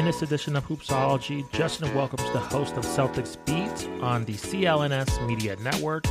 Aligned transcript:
In 0.00 0.06
this 0.06 0.22
edition 0.22 0.56
of 0.56 0.66
Hoopsology, 0.66 1.44
Justin 1.52 1.94
welcomes 1.94 2.22
the 2.32 2.38
host 2.38 2.74
of 2.78 2.86
Celtics 2.86 3.36
Beat 3.44 4.02
on 4.02 4.24
the 4.24 4.32
CLNS 4.32 5.26
Media 5.26 5.56
Network, 5.56 6.06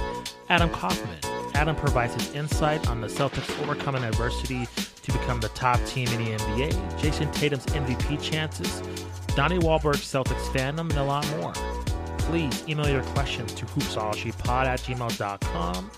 Adam 0.48 0.70
Kaufman. 0.70 1.18
Adam 1.56 1.76
provides 1.76 2.14
his 2.14 2.36
insight 2.36 2.88
on 2.88 3.02
the 3.02 3.08
Celtics 3.08 3.50
overcoming 3.64 4.04
adversity 4.04 4.68
to 5.02 5.12
become 5.12 5.40
the 5.40 5.48
top 5.50 5.84
team 5.88 6.08
in 6.10 6.24
the 6.24 6.38
NBA, 6.38 7.00
Jayson 7.00 7.32
Tatum's 7.34 7.66
MVP 7.66 8.22
chances, 8.22 8.84
Donnie 9.36 9.58
Wahlberg's 9.58 10.02
Celtics 10.02 10.46
fandom, 10.54 10.92
and 10.92 11.00
a 11.00 11.04
lot 11.04 11.28
more. 11.38 11.54
Please 12.20 12.64
email 12.70 12.88
your 12.88 13.02
questions 13.16 13.56
to 13.56 13.66
hoopsologypod 13.66 14.66
at 14.66 14.82
gmail.com 14.82 15.90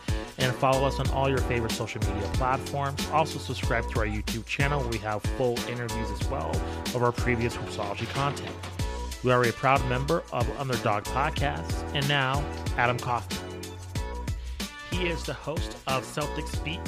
and 0.41 0.53
follow 0.55 0.87
us 0.87 0.99
on 0.99 1.09
all 1.11 1.29
your 1.29 1.37
favorite 1.37 1.71
social 1.71 2.01
media 2.01 2.27
platforms. 2.33 3.07
Also, 3.11 3.37
subscribe 3.37 3.89
to 3.91 3.99
our 3.99 4.05
YouTube 4.05 4.45
channel 4.45 4.79
where 4.79 4.89
we 4.89 4.97
have 4.97 5.21
full 5.37 5.57
interviews 5.69 6.09
as 6.19 6.27
well 6.29 6.49
of 6.95 7.03
our 7.03 7.11
previous 7.11 7.55
Hoopsology 7.55 8.09
content. 8.09 8.51
We 9.23 9.31
are 9.31 9.43
a 9.43 9.51
proud 9.51 9.87
member 9.87 10.23
of 10.33 10.49
Underdog 10.59 11.03
Podcasts, 11.03 11.83
and 11.93 12.07
now 12.09 12.43
Adam 12.75 12.97
Kaufman. 12.97 13.39
He 14.89 15.07
is 15.07 15.23
the 15.23 15.33
host 15.33 15.77
of 15.87 16.03
Celtics 16.03 16.63
Beat 16.63 16.79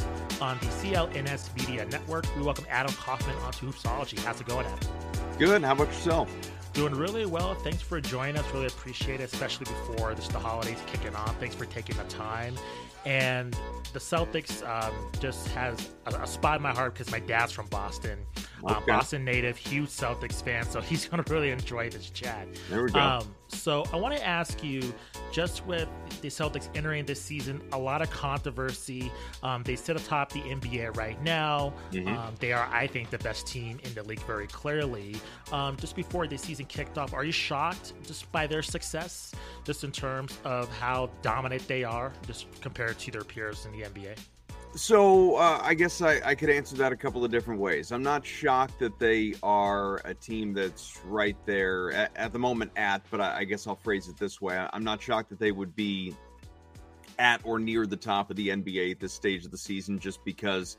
on 0.42 0.58
the 0.60 0.66
CLNS 0.66 1.56
Media 1.56 1.86
Network. 1.86 2.26
We 2.36 2.44
welcome 2.44 2.66
Adam 2.70 2.94
Kaufman 2.96 3.36
onto 3.38 3.72
Hoopsology. 3.72 4.20
How's 4.20 4.42
it 4.42 4.48
going, 4.48 4.66
Adam? 4.66 4.90
Good. 5.38 5.64
How 5.64 5.74
about 5.74 5.88
yourself? 5.88 6.36
Doing 6.74 6.96
really 6.96 7.28
well. 7.28 7.54
Thanks 7.54 7.82
for 7.82 8.02
joining 8.02 8.36
us. 8.36 8.46
Really 8.52 8.66
appreciate 8.66 9.22
it, 9.22 9.32
especially 9.32 9.66
before 9.66 10.16
this, 10.16 10.28
the 10.28 10.40
holidays 10.40 10.80
kicking 10.88 11.16
off. 11.16 11.40
Thanks 11.40 11.54
for 11.54 11.66
taking 11.66 11.96
the 11.98 12.04
time. 12.06 12.56
And 13.06 13.56
the 13.92 14.00
Celtics 14.00 14.68
um, 14.68 14.94
just 15.20 15.50
has 15.50 15.90
a, 16.06 16.22
a, 16.22 16.28
spot 16.28 16.58
in 16.58 16.64
my 16.64 16.72
heart 16.72 16.94
because 16.94 17.12
my 17.12 17.20
dad's 17.20 17.52
from 17.52 17.68
Boston, 17.68 18.20
uh, 18.64 18.72
okay. 18.72 18.76
uh, 18.76 18.80
Boston 18.98 19.24
native, 19.24 19.58
huge 19.58 19.90
Celtics 19.90 20.44
fan. 20.44 20.66
So 20.66 20.82
he's 20.82 21.06
to 21.24 21.34
really 21.34 21.52
enjoy 21.52 21.90
this 21.90 22.10
chat. 22.10 22.48
There 22.70 22.84
we 22.84 22.92
go. 22.92 23.00
Um, 23.00 23.36
so 23.48 23.84
I 23.94 23.98
want 23.98 24.16
to 24.16 24.26
ask 24.26 24.64
you, 24.64 24.82
just 25.34 25.66
with 25.66 25.90
the 26.22 26.28
Celtics 26.28 26.70
entering 26.76 27.06
this 27.06 27.20
season, 27.20 27.60
a 27.74 27.78
lot 27.78 28.02
of 28.04 28.10
controversy. 28.12 29.12
Um, 29.42 29.64
they 29.64 29.76
sit 29.76 29.98
atop 29.98 30.32
the 30.32 30.42
NBA 30.42 30.96
right 30.96 31.22
now. 31.24 31.74
Mm-hmm. 31.92 32.08
Um, 32.08 32.36
they 32.40 32.54
are, 32.54 32.70
I 32.72 32.86
think, 32.86 33.10
the 33.10 33.18
best 33.18 33.48
team 33.48 33.80
in 33.84 33.94
the 33.96 34.04
league 34.04 34.22
very 34.22 34.48
clearly. 34.48 35.16
Um, 35.52 35.76
just 35.78 35.96
before 35.96 36.28
the 36.28 36.38
season 36.38 36.66
kicked 36.68 37.00
off, 37.00 37.14
are 37.14 37.26
you 37.26 37.32
shocked 37.32 37.94
just 38.06 38.32
by 38.32 38.46
their 38.46 38.62
success, 38.62 39.34
just 39.66 39.84
in 39.84 39.92
terms 39.92 40.38
of 40.46 40.72
how 40.78 41.10
dominant 41.24 41.68
they 41.68 41.84
are, 41.84 42.14
just 42.28 42.46
compared 42.62 43.00
to 43.00 43.12
their 43.12 43.24
peers 43.24 43.66
in 43.66 43.72
the 43.72 43.86
NBA? 43.88 44.18
So 44.76 45.36
uh, 45.36 45.60
I 45.62 45.76
guess 45.76 46.02
I, 46.02 46.20
I, 46.26 46.34
could 46.34 46.50
answer 46.50 46.76
that 46.78 46.92
a 46.92 46.96
couple 46.96 47.24
of 47.24 47.30
different 47.30 47.60
ways. 47.60 47.92
I'm 47.92 48.02
not 48.02 48.26
shocked 48.26 48.80
that 48.80 48.98
they 48.98 49.36
are 49.44 49.98
a 50.04 50.16
team 50.16 50.52
that's 50.52 51.00
right 51.06 51.38
there 51.46 51.92
at, 51.92 52.12
at 52.16 52.34
the 52.34 52.40
moment 52.40 52.72
at, 52.76 53.04
but 53.12 53.22
I, 53.22 53.40
I, 53.40 53.44
guess 53.44 53.68
I'll 53.68 53.76
phrase 53.76 54.08
it 54.08 54.18
this 54.18 54.42
way: 54.42 54.58
I'm 54.74 54.84
not 54.84 55.00
shocked 55.00 55.30
that 55.30 55.38
they 55.38 55.52
would 55.52 55.76
be 55.76 56.16
at 57.20 57.40
or 57.44 57.60
near 57.60 57.86
the 57.86 57.96
top 57.96 58.32
of 58.32 58.36
the 58.36 58.50
NBA 58.50 58.92
at 58.92 59.00
this 59.00 59.14
stage 59.14 59.46
of 59.46 59.52
the 59.52 59.58
season, 59.60 60.00
just 60.00 60.26
because 60.26 60.78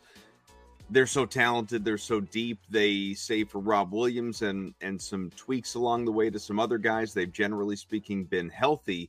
they're 0.90 1.06
so 1.06 1.24
talented, 1.24 1.84
they're 1.84 1.96
so 1.96 2.20
deep. 2.20 2.58
They 2.68 3.14
save 3.14 3.48
for 3.48 3.60
Rob 3.60 3.92
Williams 3.92 4.42
and 4.42 4.74
and 4.80 5.00
some 5.00 5.30
tweaks 5.36 5.76
along 5.76 6.04
the 6.04 6.12
way 6.12 6.30
to 6.30 6.38
some 6.40 6.58
other 6.58 6.78
guys. 6.78 7.14
They've 7.14 7.32
generally 7.32 7.76
speaking 7.76 8.24
been 8.24 8.48
healthy. 8.48 9.08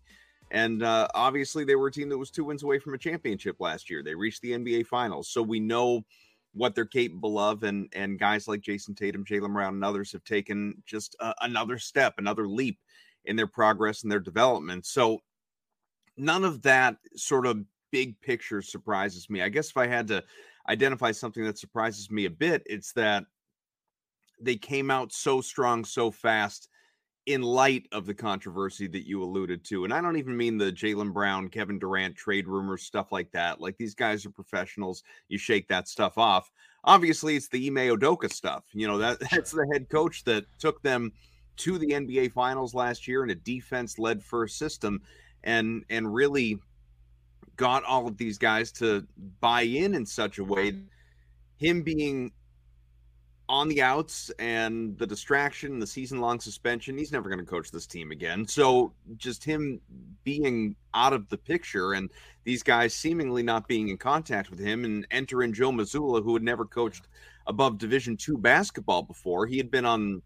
And 0.52 0.84
uh, 0.84 1.08
obviously, 1.16 1.66
they 1.66 1.76
were 1.76 1.88
a 1.88 1.92
team 1.92 2.10
that 2.10 2.18
was 2.18 2.32
two 2.32 2.46
wins 2.46 2.64
away 2.64 2.80
from 2.80 2.94
a 2.94 3.00
championship 3.00 3.58
last 3.60 3.90
year. 3.90 4.04
They 4.04 4.16
reached 4.16 4.42
the 4.42 4.52
NBA 4.52 4.88
Finals, 4.88 5.30
so 5.30 5.42
we 5.42 5.60
know 5.60 6.04
what 6.54 6.76
they're 6.76 6.86
capable 6.86 7.38
of. 7.38 7.64
And 7.64 7.90
and 7.94 8.20
guys 8.20 8.48
like 8.48 8.62
Jayson 8.62 8.96
Tatum, 8.96 9.26
Jaylen 9.26 9.54
Brown, 9.54 9.76
and 9.76 9.84
others 9.84 10.12
have 10.12 10.24
taken 10.24 10.82
just 10.86 11.16
uh, 11.20 11.34
another 11.42 11.78
step, 11.78 12.16
another 12.18 12.48
leap 12.48 12.80
in 13.26 13.36
their 13.36 13.48
progress 13.48 14.04
and 14.04 14.12
their 14.12 14.20
development. 14.20 14.86
So 14.86 15.22
none 16.18 16.46
of 16.46 16.62
that 16.62 16.98
sort 17.16 17.46
of 17.46 17.64
big 17.92 18.20
picture 18.22 18.62
surprises 18.62 19.30
me. 19.30 19.42
I 19.42 19.50
guess 19.50 19.70
if 19.70 19.78
I 19.78 19.88
had 19.88 20.08
to 20.08 20.24
identify 20.70 21.12
something 21.12 21.44
that 21.44 21.58
surprises 21.58 22.12
me 22.12 22.26
a 22.26 22.30
bit, 22.30 22.64
it's 22.66 22.94
that 22.94 23.26
they 24.40 24.56
came 24.56 24.92
out 24.92 25.12
so 25.12 25.42
strong 25.42 25.86
so 25.86 26.12
fast 26.12 26.70
in 27.26 27.42
light 27.42 27.88
of 27.92 28.06
the 28.06 28.14
controversy 28.14 28.88
that 28.88 29.08
you 29.08 29.24
alluded 29.24 29.64
to. 29.66 29.84
And 29.84 29.94
I 29.94 30.00
don't 30.00 30.18
even 30.18 30.38
mean 30.38 30.58
the 30.58 30.72
Jaylen 30.72 31.12
Brown, 31.12 31.50
Kevin 31.50 31.80
Durant 31.80 32.16
trade 32.16 32.48
rumors, 32.48 32.84
stuff 32.84 33.12
like 33.12 33.32
that. 33.32 33.60
Like 33.60 33.78
these 33.78 33.96
guys 33.96 34.26
are 34.26 34.32
professionals. 34.32 35.04
You 35.28 35.38
shake 35.38 35.68
that 35.70 35.88
stuff 35.88 36.18
off. 36.18 36.52
Obviously, 36.84 37.36
it's 37.36 37.48
the 37.48 37.68
Ime 37.68 37.98
Udoka 37.98 38.32
stuff. 38.32 38.66
You 38.74 38.88
know, 38.88 38.98
that 39.00 39.20
that's 39.32 39.52
the 39.52 39.68
head 39.72 39.90
coach 39.90 40.24
that 40.26 40.46
took 40.60 40.82
them 40.84 41.12
to 41.58 41.78
the 41.78 41.88
NBA 41.88 42.32
finals 42.32 42.76
last 42.76 43.08
year 43.08 43.24
in 43.24 43.30
a 43.32 43.36
defense 43.36 43.98
led 43.98 44.24
first 44.24 44.58
system 44.58 45.02
and 45.44 45.84
and 45.90 46.14
really 46.14 46.60
got 47.56 47.84
all 47.86 48.08
of 48.08 48.18
these 48.18 48.38
guys 48.38 48.72
to 48.74 49.08
buy 49.40 49.62
in 49.62 49.96
in 49.96 50.06
such 50.06 50.40
a 50.40 50.44
way 50.44 50.74
him 51.58 51.82
being 51.82 52.32
on 53.48 53.68
the 53.68 53.82
outs 53.82 54.32
and 54.40 54.98
the 54.98 55.06
distraction, 55.06 55.80
the 55.80 55.88
season 55.88 56.20
long 56.20 56.40
suspension, 56.40 56.98
he's 56.98 57.12
never 57.12 57.30
going 57.30 57.40
to 57.40 57.46
coach 57.46 57.70
this 57.70 57.86
team 57.86 58.12
again. 58.12 58.48
So 58.48 58.94
just 59.18 59.44
him 59.44 59.80
being 60.24 60.76
out 60.94 61.14
of 61.14 61.30
the 61.30 61.38
picture 61.38 61.94
and 61.94 62.10
these 62.44 62.64
guys 62.64 62.94
seemingly 62.96 63.44
not 63.44 63.68
being 63.68 63.90
in 63.90 63.98
contact 63.98 64.50
with 64.50 64.60
him 64.60 64.84
and 64.84 65.06
enter 65.12 65.44
in 65.44 65.54
Joe 65.54 65.72
Mazzulla, 65.72 66.24
who 66.24 66.34
had 66.34 66.44
never 66.44 66.66
coached 66.66 67.08
above 67.46 67.78
Division 67.78 68.18
two 68.18 68.38
basketball 68.38 69.04
before. 69.04 69.46
He 69.46 69.58
had 69.58 69.70
been 69.70 69.86
on 69.86 70.22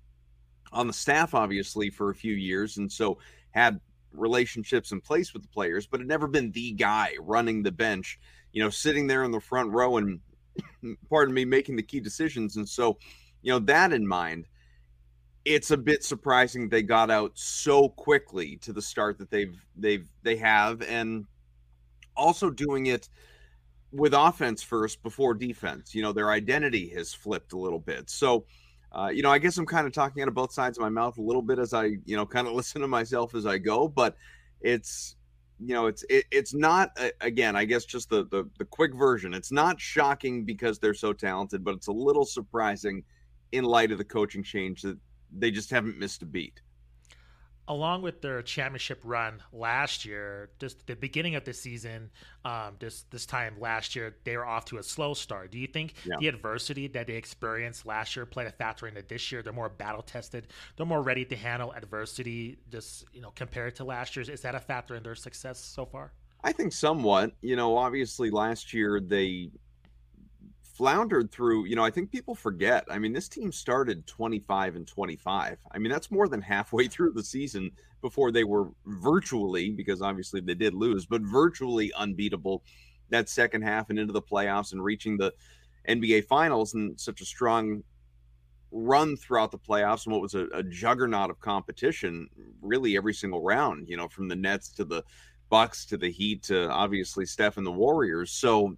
on 0.71 0.87
the 0.87 0.93
staff 0.93 1.33
obviously 1.33 1.89
for 1.89 2.11
a 2.11 2.15
few 2.15 2.33
years 2.33 2.77
and 2.77 2.91
so 2.91 3.17
had 3.51 3.79
relationships 4.13 4.91
in 4.91 5.01
place 5.01 5.33
with 5.33 5.41
the 5.41 5.47
players, 5.49 5.87
but 5.87 5.99
had 5.99 6.07
never 6.07 6.27
been 6.27 6.51
the 6.51 6.71
guy 6.71 7.13
running 7.19 7.63
the 7.63 7.71
bench, 7.71 8.19
you 8.51 8.63
know, 8.63 8.69
sitting 8.69 9.07
there 9.07 9.23
in 9.23 9.31
the 9.31 9.39
front 9.39 9.71
row 9.71 9.97
and 9.97 10.19
pardon 11.09 11.33
me, 11.33 11.45
making 11.45 11.75
the 11.75 11.83
key 11.83 11.99
decisions. 11.99 12.55
And 12.55 12.67
so, 12.67 12.97
you 13.41 13.51
know, 13.51 13.59
that 13.59 13.93
in 13.93 14.07
mind, 14.07 14.47
it's 15.45 15.71
a 15.71 15.77
bit 15.77 16.03
surprising 16.03 16.69
they 16.69 16.83
got 16.83 17.09
out 17.09 17.31
so 17.35 17.89
quickly 17.89 18.57
to 18.57 18.73
the 18.73 18.81
start 18.81 19.17
that 19.17 19.31
they've 19.31 19.57
they've 19.75 20.07
they 20.23 20.35
have, 20.35 20.81
and 20.81 21.25
also 22.15 22.49
doing 22.49 22.87
it 22.87 23.09
with 23.91 24.13
offense 24.13 24.61
first 24.61 25.01
before 25.01 25.33
defense. 25.33 25.95
You 25.95 26.01
know, 26.01 26.11
their 26.11 26.29
identity 26.29 26.89
has 26.89 27.13
flipped 27.13 27.53
a 27.53 27.57
little 27.57 27.79
bit. 27.79 28.09
So, 28.09 28.45
uh, 28.91 29.09
you 29.13 29.23
know, 29.23 29.31
I 29.31 29.39
guess 29.39 29.57
I'm 29.57 29.65
kind 29.65 29.87
of 29.87 29.93
talking 29.93 30.21
out 30.21 30.27
of 30.27 30.33
both 30.33 30.51
sides 30.51 30.77
of 30.77 30.81
my 30.81 30.89
mouth 30.89 31.17
a 31.17 31.21
little 31.21 31.41
bit 31.41 31.59
as 31.59 31.73
I, 31.73 31.85
you 32.05 32.15
know, 32.15 32.25
kind 32.25 32.47
of 32.47 32.53
listen 32.59 32.81
to 32.81 32.87
myself 32.87 33.33
as 33.35 33.45
I 33.45 33.57
go, 33.57 33.87
but 33.87 34.15
it's 34.61 35.15
you 35.59 35.73
know 35.73 35.87
it's 35.87 36.03
it, 36.09 36.25
it's 36.31 36.53
not 36.53 36.91
uh, 36.99 37.09
again 37.21 37.55
i 37.55 37.65
guess 37.65 37.85
just 37.85 38.09
the, 38.09 38.25
the 38.25 38.49
the 38.57 38.65
quick 38.65 38.93
version 38.93 39.33
it's 39.33 39.51
not 39.51 39.79
shocking 39.79 40.45
because 40.45 40.79
they're 40.79 40.93
so 40.93 41.11
talented 41.11 41.63
but 41.63 41.75
it's 41.75 41.87
a 41.87 41.91
little 41.91 42.25
surprising 42.25 43.03
in 43.51 43.63
light 43.63 43.91
of 43.91 43.97
the 43.97 44.03
coaching 44.03 44.43
change 44.43 44.81
that 44.81 44.97
they 45.37 45.51
just 45.51 45.69
haven't 45.69 45.97
missed 45.97 46.21
a 46.21 46.25
beat 46.25 46.61
along 47.69 48.01
with 48.01 48.21
their 48.21 48.41
championship 48.41 48.99
run 49.03 49.41
last 49.53 50.03
year, 50.03 50.49
just 50.59 50.85
the 50.87 50.95
beginning 50.95 51.35
of 51.35 51.45
the 51.45 51.53
season, 51.53 52.09
um, 52.43 52.75
this 52.79 53.03
this 53.11 53.25
time 53.27 53.55
last 53.59 53.95
year, 53.95 54.15
they 54.23 54.35
were 54.35 54.45
off 54.45 54.65
to 54.65 54.77
a 54.79 54.83
slow 54.83 55.13
start. 55.13 55.51
Do 55.51 55.59
you 55.59 55.67
think 55.67 55.93
yeah. 56.03 56.15
the 56.19 56.27
adversity 56.27 56.87
that 56.87 57.07
they 57.07 57.13
experienced 57.13 57.85
last 57.85 58.15
year 58.15 58.25
played 58.25 58.47
a 58.47 58.51
factor 58.51 58.87
into 58.87 59.03
this 59.03 59.31
year? 59.31 59.43
They're 59.43 59.53
more 59.53 59.69
battle 59.69 60.01
tested. 60.01 60.47
They're 60.75 60.85
more 60.85 61.03
ready 61.03 61.23
to 61.25 61.35
handle 61.35 61.71
adversity. 61.71 62.57
Just 62.71 63.05
you 63.13 63.21
know, 63.21 63.31
compared 63.35 63.75
to 63.75 63.83
last 63.83 64.15
year's, 64.15 64.29
is 64.29 64.41
that 64.41 64.55
a 64.55 64.59
factor 64.59 64.95
in 64.95 65.03
their 65.03 65.15
success 65.15 65.59
so 65.59 65.85
far? 65.85 66.11
I 66.43 66.51
think 66.51 66.73
somewhat. 66.73 67.33
You 67.41 67.55
know, 67.55 67.77
obviously 67.77 68.31
last 68.31 68.73
year 68.73 68.99
they 68.99 69.51
floundered 70.79 71.29
through, 71.29 71.65
you 71.65 71.75
know, 71.75 71.83
I 71.83 71.91
think 71.91 72.09
people 72.09 72.33
forget. 72.33 72.85
I 72.89 72.99
mean, 72.99 73.11
this 73.11 73.27
team 73.27 73.51
started 73.51 74.07
25 74.07 74.77
and 74.77 74.87
25. 74.87 75.57
I 75.69 75.77
mean, 75.77 75.91
that's 75.91 76.09
more 76.09 76.29
than 76.29 76.41
halfway 76.41 76.87
through 76.93 77.11
the 77.11 77.23
season 77.23 77.69
before 78.01 78.31
they 78.31 78.45
were 78.45 78.69
virtually, 78.85 79.71
because 79.71 80.01
obviously 80.01 80.39
they 80.39 80.53
did 80.53 80.73
lose, 80.73 81.05
but 81.05 81.21
virtually 81.21 81.91
unbeatable 81.97 82.63
that 83.09 83.27
second 83.27 83.61
half 83.61 83.89
and 83.89 83.99
into 83.99 84.13
the 84.13 84.21
playoffs 84.21 84.71
and 84.71 84.81
reaching 84.81 85.17
the 85.17 85.33
NBA 85.89 86.23
finals 86.27 86.73
and 86.75 86.97
such 86.97 87.19
a 87.19 87.25
strong 87.25 87.83
run 88.71 89.17
throughout 89.17 89.51
the 89.51 89.57
playoffs 89.57 90.05
and 90.05 90.13
what 90.13 90.21
was 90.21 90.33
a, 90.33 90.45
a 90.53 90.63
juggernaut 90.63 91.29
of 91.29 91.41
competition 91.41 92.29
really 92.61 92.95
every 92.95 93.13
single 93.13 93.43
round, 93.43 93.89
you 93.89 93.97
know, 93.97 94.07
from 94.07 94.29
the 94.29 94.35
Nets 94.35 94.69
to 94.69 94.85
the 94.85 95.03
Bucks 95.49 95.85
to 95.87 95.97
the 95.97 96.09
Heat 96.09 96.43
to 96.43 96.69
obviously 96.69 97.25
Steph 97.25 97.57
and 97.57 97.67
the 97.67 97.71
Warriors. 97.71 98.31
So 98.31 98.77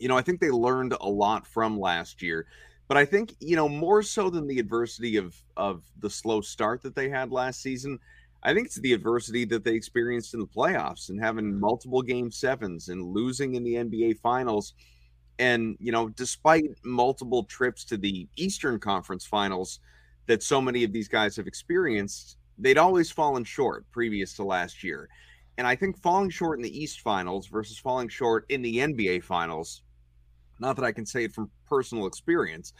you 0.00 0.08
know, 0.08 0.16
I 0.16 0.22
think 0.22 0.40
they 0.40 0.50
learned 0.50 0.94
a 1.00 1.08
lot 1.08 1.46
from 1.46 1.78
last 1.78 2.22
year. 2.22 2.46
But 2.88 2.96
I 2.96 3.04
think, 3.04 3.36
you 3.38 3.54
know, 3.54 3.68
more 3.68 4.02
so 4.02 4.30
than 4.30 4.48
the 4.48 4.58
adversity 4.58 5.16
of 5.16 5.36
of 5.56 5.84
the 6.00 6.10
slow 6.10 6.40
start 6.40 6.82
that 6.82 6.96
they 6.96 7.08
had 7.08 7.30
last 7.30 7.62
season, 7.62 8.00
I 8.42 8.54
think 8.54 8.66
it's 8.66 8.80
the 8.80 8.94
adversity 8.94 9.44
that 9.46 9.62
they 9.62 9.74
experienced 9.74 10.34
in 10.34 10.40
the 10.40 10.46
playoffs 10.46 11.08
and 11.08 11.20
having 11.20 11.44
mm-hmm. 11.44 11.60
multiple 11.60 12.02
game 12.02 12.32
sevens 12.32 12.88
and 12.88 13.02
losing 13.02 13.54
in 13.54 13.62
the 13.62 13.74
NBA 13.74 14.18
finals. 14.18 14.74
And, 15.38 15.76
you 15.78 15.92
know, 15.92 16.08
despite 16.08 16.64
multiple 16.84 17.44
trips 17.44 17.84
to 17.86 17.96
the 17.96 18.28
Eastern 18.36 18.78
Conference 18.78 19.24
finals, 19.24 19.80
that 20.26 20.42
so 20.42 20.60
many 20.60 20.84
of 20.84 20.92
these 20.92 21.08
guys 21.08 21.36
have 21.36 21.46
experienced, 21.46 22.38
they'd 22.58 22.78
always 22.78 23.10
fallen 23.10 23.44
short 23.44 23.84
previous 23.90 24.34
to 24.34 24.44
last 24.44 24.82
year. 24.82 25.08
And 25.58 25.66
I 25.66 25.76
think 25.76 25.98
falling 25.98 26.30
short 26.30 26.58
in 26.58 26.62
the 26.62 26.78
East 26.78 27.00
Finals 27.00 27.46
versus 27.46 27.78
falling 27.78 28.08
short 28.08 28.46
in 28.48 28.62
the 28.62 28.78
NBA 28.78 29.24
Finals, 29.24 29.82
not 30.60 30.76
that 30.76 30.84
I 30.84 30.92
can 30.92 31.06
say 31.06 31.24
it 31.24 31.32
from 31.32 31.50
personal 31.66 32.06
experience, 32.06 32.72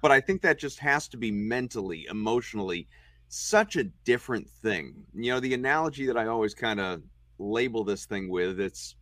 but 0.00 0.10
I 0.10 0.20
think 0.20 0.42
that 0.42 0.58
just 0.58 0.78
has 0.80 1.08
to 1.08 1.16
be 1.16 1.30
mentally, 1.30 2.06
emotionally, 2.10 2.86
such 3.28 3.76
a 3.76 3.84
different 4.04 4.48
thing. 4.48 4.94
You 5.14 5.32
know, 5.32 5.40
the 5.40 5.54
analogy 5.54 6.06
that 6.06 6.16
I 6.16 6.26
always 6.26 6.54
kind 6.54 6.78
of 6.78 7.02
label 7.38 7.84
this 7.84 8.04
thing 8.04 8.28
with, 8.28 8.60
it's 8.60 8.96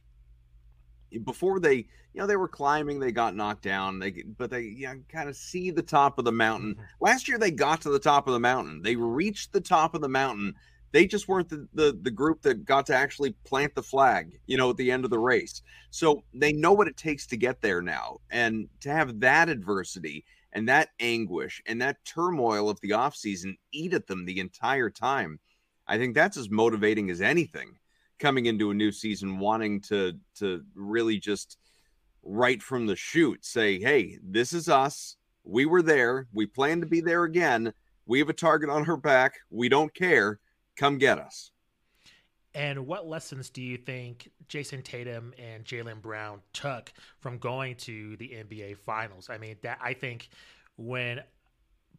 before 1.24 1.60
they, 1.60 1.76
you 1.76 2.20
know, 2.20 2.26
they 2.26 2.36
were 2.36 2.48
climbing, 2.48 3.00
they 3.00 3.12
got 3.12 3.34
knocked 3.34 3.62
down, 3.62 3.98
they 3.98 4.22
but 4.38 4.50
they 4.50 4.62
you 4.62 4.86
know, 4.86 4.94
kind 5.08 5.28
of 5.28 5.36
see 5.36 5.70
the 5.70 5.82
top 5.82 6.18
of 6.18 6.24
the 6.24 6.32
mountain. 6.32 6.74
Mm-hmm. 6.74 6.84
Last 7.00 7.28
year 7.28 7.38
they 7.38 7.50
got 7.50 7.80
to 7.82 7.90
the 7.90 7.98
top 7.98 8.26
of 8.26 8.32
the 8.32 8.40
mountain. 8.40 8.80
They 8.82 8.96
reached 8.96 9.52
the 9.52 9.60
top 9.60 9.94
of 9.94 10.00
the 10.00 10.08
mountain. 10.08 10.54
They 10.92 11.06
just 11.06 11.26
weren't 11.26 11.48
the, 11.48 11.66
the 11.74 11.98
the 12.02 12.10
group 12.10 12.42
that 12.42 12.64
got 12.64 12.86
to 12.86 12.94
actually 12.94 13.34
plant 13.44 13.74
the 13.74 13.82
flag, 13.82 14.38
you 14.46 14.56
know, 14.56 14.70
at 14.70 14.76
the 14.76 14.90
end 14.90 15.04
of 15.04 15.10
the 15.10 15.18
race. 15.18 15.62
So 15.90 16.22
they 16.34 16.52
know 16.52 16.72
what 16.72 16.88
it 16.88 16.96
takes 16.96 17.26
to 17.28 17.36
get 17.36 17.60
there 17.60 17.82
now. 17.82 18.18
And 18.30 18.68
to 18.80 18.90
have 18.90 19.20
that 19.20 19.48
adversity 19.48 20.24
and 20.52 20.68
that 20.68 20.90
anguish 21.00 21.62
and 21.66 21.80
that 21.80 22.04
turmoil 22.04 22.68
of 22.68 22.80
the 22.80 22.90
offseason 22.90 23.56
eat 23.72 23.94
at 23.94 24.06
them 24.06 24.24
the 24.24 24.40
entire 24.40 24.90
time. 24.90 25.40
I 25.86 25.98
think 25.98 26.14
that's 26.14 26.36
as 26.36 26.50
motivating 26.50 27.10
as 27.10 27.20
anything 27.20 27.72
coming 28.18 28.46
into 28.46 28.70
a 28.70 28.74
new 28.74 28.92
season 28.92 29.38
wanting 29.38 29.80
to 29.80 30.12
to 30.36 30.62
really 30.74 31.18
just 31.18 31.58
right 32.22 32.62
from 32.62 32.86
the 32.86 32.96
shoot 32.96 33.44
say, 33.44 33.80
"Hey, 33.80 34.18
this 34.22 34.52
is 34.52 34.68
us. 34.68 35.16
We 35.44 35.66
were 35.66 35.82
there. 35.82 36.28
We 36.32 36.46
plan 36.46 36.80
to 36.80 36.86
be 36.86 37.00
there 37.00 37.24
again. 37.24 37.72
We 38.06 38.20
have 38.20 38.28
a 38.28 38.34
target 38.34 38.70
on 38.70 38.84
her 38.84 38.96
back. 38.96 39.34
We 39.50 39.68
don't 39.68 39.92
care. 39.92 40.38
Come 40.82 40.98
get 40.98 41.20
us." 41.20 41.52
And 42.54 42.88
what 42.88 43.06
lessons 43.06 43.50
do 43.50 43.62
you 43.62 43.78
think 43.78 44.28
Jayson 44.48 44.82
Tatum 44.82 45.32
and 45.38 45.64
Jaylen 45.64 46.02
Brown 46.02 46.40
took 46.52 46.92
from 47.20 47.38
going 47.38 47.76
to 47.76 48.16
the 48.16 48.28
NBA 48.28 48.78
Finals? 48.78 49.30
I 49.30 49.38
mean, 49.38 49.56
that 49.62 49.78
I 49.80 49.94
think 49.94 50.28
when 50.76 51.22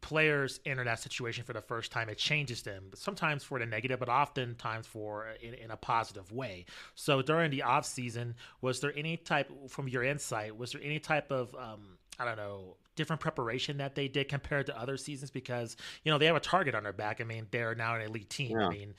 players 0.00 0.60
enter 0.66 0.84
that 0.84 1.00
situation 1.00 1.44
for 1.44 1.54
the 1.54 1.62
first 1.62 1.90
time, 1.90 2.10
it 2.10 2.18
changes 2.18 2.62
them. 2.62 2.90
Sometimes 2.94 3.42
for 3.42 3.58
the 3.58 3.64
negative, 3.64 3.98
but 3.98 4.10
oftentimes 4.10 4.86
for 4.86 5.28
in, 5.40 5.54
in 5.54 5.70
a 5.70 5.78
positive 5.78 6.30
way. 6.30 6.66
So 6.94 7.22
during 7.22 7.50
the 7.50 7.62
off 7.62 7.86
season, 7.86 8.34
was 8.60 8.80
there 8.80 8.92
any 8.94 9.16
type 9.16 9.50
from 9.70 9.88
your 9.88 10.04
insight? 10.04 10.58
Was 10.58 10.72
there 10.72 10.82
any 10.84 10.98
type 10.98 11.32
of 11.32 11.54
um, 11.54 11.96
I 12.18 12.26
don't 12.26 12.36
know 12.36 12.76
different 12.96 13.20
preparation 13.20 13.78
that 13.78 13.94
they 13.94 14.08
did 14.08 14.28
compared 14.28 14.66
to 14.66 14.78
other 14.78 14.96
seasons 14.96 15.30
because 15.30 15.76
you 16.04 16.12
know 16.12 16.18
they 16.18 16.26
have 16.26 16.36
a 16.36 16.40
target 16.40 16.74
on 16.74 16.82
their 16.82 16.92
back. 16.92 17.20
I 17.20 17.24
mean, 17.24 17.46
they're 17.50 17.74
now 17.74 17.94
an 17.94 18.02
elite 18.02 18.30
team. 18.30 18.58
Yeah. 18.58 18.66
I 18.66 18.70
mean, 18.70 18.94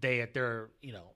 they 0.00 0.26
they're 0.32 0.70
you 0.82 0.92
know 0.92 1.12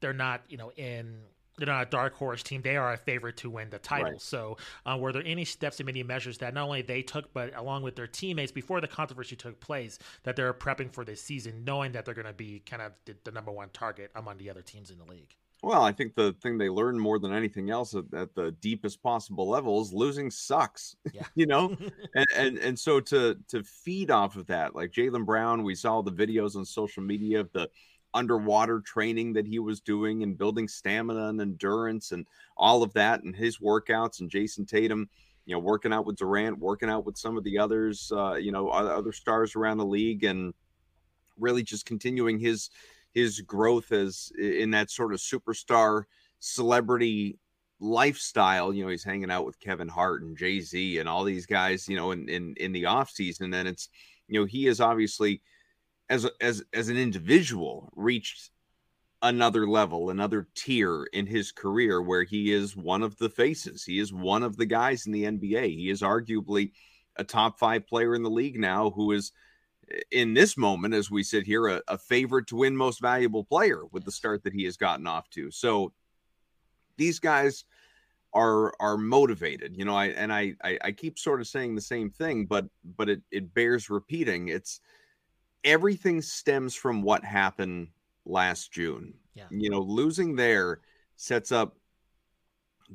they're 0.00 0.12
not 0.12 0.42
you 0.48 0.56
know 0.56 0.70
in 0.76 1.20
they're 1.56 1.66
not 1.66 1.86
a 1.86 1.90
dark 1.90 2.14
horse 2.14 2.42
team. 2.42 2.62
They 2.62 2.76
are 2.76 2.92
a 2.92 2.96
favorite 2.96 3.36
to 3.38 3.50
win 3.50 3.70
the 3.70 3.78
title. 3.78 4.12
Right. 4.12 4.20
So, 4.20 4.56
uh, 4.84 4.96
were 4.98 5.12
there 5.12 5.22
any 5.24 5.44
steps 5.44 5.78
and 5.78 5.86
many 5.86 6.02
measures 6.02 6.38
that 6.38 6.54
not 6.54 6.64
only 6.64 6.82
they 6.82 7.02
took, 7.02 7.32
but 7.32 7.56
along 7.56 7.82
with 7.82 7.96
their 7.96 8.06
teammates 8.06 8.52
before 8.52 8.80
the 8.80 8.88
controversy 8.88 9.36
took 9.36 9.60
place, 9.60 9.98
that 10.24 10.36
they're 10.36 10.52
prepping 10.52 10.92
for 10.92 11.04
this 11.04 11.22
season, 11.22 11.64
knowing 11.64 11.92
that 11.92 12.04
they're 12.04 12.14
going 12.14 12.26
to 12.26 12.32
be 12.32 12.60
kind 12.66 12.82
of 12.82 12.92
the, 13.04 13.14
the, 13.24 13.30
number 13.30 13.52
one 13.52 13.68
target 13.72 14.10
among 14.16 14.38
the 14.38 14.50
other 14.50 14.62
teams 14.62 14.90
in 14.90 14.98
the 14.98 15.04
league? 15.04 15.36
Well, 15.64 15.82
I 15.82 15.92
think 15.92 16.14
the 16.14 16.34
thing 16.42 16.58
they 16.58 16.68
learned 16.68 17.00
more 17.00 17.18
than 17.18 17.32
anything 17.32 17.70
else 17.70 17.94
at, 17.94 18.04
at 18.14 18.34
the 18.34 18.52
deepest 18.60 19.02
possible 19.02 19.48
level 19.48 19.80
is 19.80 19.94
losing 19.94 20.30
sucks. 20.30 20.94
Yeah. 21.14 21.22
you 21.34 21.46
know, 21.46 21.74
and, 22.14 22.26
and 22.36 22.58
and 22.58 22.78
so 22.78 23.00
to 23.00 23.36
to 23.48 23.64
feed 23.64 24.10
off 24.10 24.36
of 24.36 24.46
that, 24.48 24.74
like 24.74 24.92
Jaylen 24.92 25.24
Brown, 25.24 25.62
we 25.62 25.74
saw 25.74 26.02
the 26.02 26.12
videos 26.12 26.54
on 26.54 26.66
social 26.66 27.02
media 27.02 27.40
of 27.40 27.50
the 27.52 27.70
underwater 28.12 28.80
training 28.80 29.32
that 29.32 29.46
he 29.46 29.58
was 29.58 29.80
doing 29.80 30.22
and 30.22 30.36
building 30.36 30.68
stamina 30.68 31.28
and 31.28 31.40
endurance 31.40 32.12
and 32.12 32.26
all 32.58 32.82
of 32.82 32.92
that 32.92 33.22
and 33.24 33.34
his 33.34 33.58
workouts 33.58 34.20
and 34.20 34.30
Jayson 34.30 34.66
Tatum, 34.66 35.08
you 35.46 35.54
know, 35.54 35.58
working 35.58 35.92
out 35.94 36.04
with 36.04 36.16
Durant, 36.16 36.58
working 36.58 36.90
out 36.90 37.06
with 37.06 37.16
some 37.16 37.38
of 37.38 37.42
the 37.42 37.58
others, 37.58 38.12
uh, 38.14 38.34
you 38.34 38.52
know, 38.52 38.68
other 38.68 39.12
stars 39.12 39.56
around 39.56 39.78
the 39.78 39.86
league 39.86 40.24
and 40.24 40.52
really 41.38 41.62
just 41.62 41.86
continuing 41.86 42.38
his 42.38 42.70
his 43.14 43.40
growth 43.40 43.92
as 43.92 44.32
in 44.38 44.72
that 44.72 44.90
sort 44.90 45.14
of 45.14 45.20
superstar 45.20 46.04
celebrity 46.40 47.38
lifestyle. 47.80 48.72
You 48.74 48.84
know, 48.84 48.90
he's 48.90 49.04
hanging 49.04 49.30
out 49.30 49.46
with 49.46 49.60
Kevin 49.60 49.88
Hart 49.88 50.22
and 50.22 50.36
Jay 50.36 50.60
Z 50.60 50.98
and 50.98 51.08
all 51.08 51.24
these 51.24 51.46
guys, 51.46 51.88
you 51.88 51.96
know, 51.96 52.10
in 52.10 52.28
in 52.28 52.54
in 52.56 52.72
the 52.72 52.86
off 52.86 53.10
season. 53.10 53.54
And 53.54 53.68
it's, 53.68 53.88
you 54.28 54.40
know, 54.40 54.46
he 54.46 54.66
is 54.66 54.80
obviously 54.80 55.40
as 56.10 56.26
as 56.40 56.62
as 56.72 56.88
an 56.88 56.96
individual 56.96 57.92
reached 57.94 58.50
another 59.22 59.66
level, 59.66 60.10
another 60.10 60.48
tier 60.54 61.04
in 61.12 61.26
his 61.26 61.50
career 61.50 62.02
where 62.02 62.24
he 62.24 62.52
is 62.52 62.76
one 62.76 63.02
of 63.02 63.16
the 63.16 63.30
faces. 63.30 63.82
He 63.84 63.98
is 63.98 64.12
one 64.12 64.42
of 64.42 64.56
the 64.56 64.66
guys 64.66 65.06
in 65.06 65.12
the 65.12 65.24
NBA. 65.24 65.76
He 65.76 65.88
is 65.88 66.02
arguably 66.02 66.72
a 67.16 67.24
top 67.24 67.58
five 67.58 67.86
player 67.86 68.14
in 68.14 68.22
the 68.22 68.30
league 68.30 68.58
now 68.58 68.90
who 68.90 69.12
is 69.12 69.32
in 70.10 70.34
this 70.34 70.56
moment, 70.56 70.94
as 70.94 71.10
we 71.10 71.22
sit 71.22 71.46
here, 71.46 71.66
a, 71.68 71.82
a 71.88 71.98
favorite 71.98 72.46
to 72.48 72.56
win 72.56 72.76
most 72.76 73.00
valuable 73.00 73.44
player 73.44 73.82
with 73.92 74.04
the 74.04 74.12
start 74.12 74.42
that 74.44 74.52
he 74.52 74.64
has 74.64 74.76
gotten 74.76 75.06
off 75.06 75.28
to. 75.30 75.50
So 75.50 75.92
these 76.96 77.18
guys 77.18 77.64
are 78.32 78.74
are 78.80 78.96
motivated, 78.96 79.76
you 79.76 79.84
know. 79.84 79.94
I 79.94 80.06
and 80.06 80.32
I 80.32 80.54
I, 80.62 80.78
I 80.82 80.92
keep 80.92 81.18
sort 81.18 81.40
of 81.40 81.46
saying 81.46 81.74
the 81.74 81.80
same 81.80 82.10
thing, 82.10 82.46
but 82.46 82.66
but 82.96 83.08
it 83.08 83.22
it 83.30 83.54
bears 83.54 83.90
repeating. 83.90 84.48
It's 84.48 84.80
everything 85.62 86.20
stems 86.20 86.74
from 86.74 87.02
what 87.02 87.24
happened 87.24 87.88
last 88.24 88.72
June. 88.72 89.14
Yeah. 89.34 89.46
You 89.50 89.70
know, 89.70 89.80
losing 89.80 90.36
there 90.36 90.80
sets 91.16 91.52
up 91.52 91.76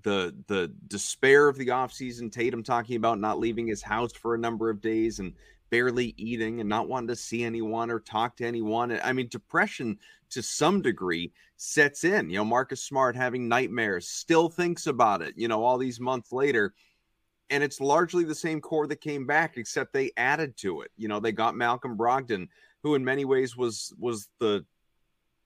the 0.03 0.35
the 0.47 0.73
despair 0.87 1.47
of 1.47 1.57
the 1.57 1.67
offseason, 1.67 2.31
Tatum 2.31 2.63
talking 2.63 2.95
about 2.95 3.19
not 3.19 3.39
leaving 3.39 3.67
his 3.67 3.81
house 3.81 4.13
for 4.13 4.35
a 4.35 4.39
number 4.39 4.69
of 4.69 4.81
days 4.81 5.19
and 5.19 5.33
barely 5.69 6.13
eating 6.17 6.59
and 6.59 6.69
not 6.69 6.87
wanting 6.87 7.07
to 7.09 7.15
see 7.15 7.43
anyone 7.43 7.91
or 7.91 7.99
talk 7.99 8.35
to 8.37 8.45
anyone. 8.45 8.99
I 9.03 9.13
mean, 9.13 9.27
depression 9.27 9.97
to 10.31 10.41
some 10.41 10.81
degree 10.81 11.31
sets 11.57 12.03
in. 12.03 12.29
You 12.29 12.37
know, 12.37 12.45
Marcus 12.45 12.83
Smart 12.83 13.15
having 13.15 13.47
nightmares, 13.47 14.07
still 14.07 14.49
thinks 14.49 14.87
about 14.87 15.21
it, 15.21 15.33
you 15.37 15.47
know, 15.47 15.63
all 15.63 15.77
these 15.77 15.99
months 15.99 16.31
later 16.31 16.73
and 17.49 17.63
it's 17.63 17.81
largely 17.81 18.23
the 18.23 18.35
same 18.35 18.61
core 18.61 18.87
that 18.87 19.01
came 19.01 19.25
back, 19.25 19.57
except 19.57 19.93
they 19.93 20.11
added 20.17 20.55
to 20.57 20.81
it. 20.81 20.91
You 20.97 21.07
know, 21.07 21.19
they 21.19 21.31
got 21.31 21.55
Malcolm 21.55 21.97
Brogdon, 21.97 22.47
who 22.83 22.95
in 22.95 23.03
many 23.03 23.25
ways 23.25 23.57
was 23.57 23.93
was 23.97 24.29
the 24.39 24.65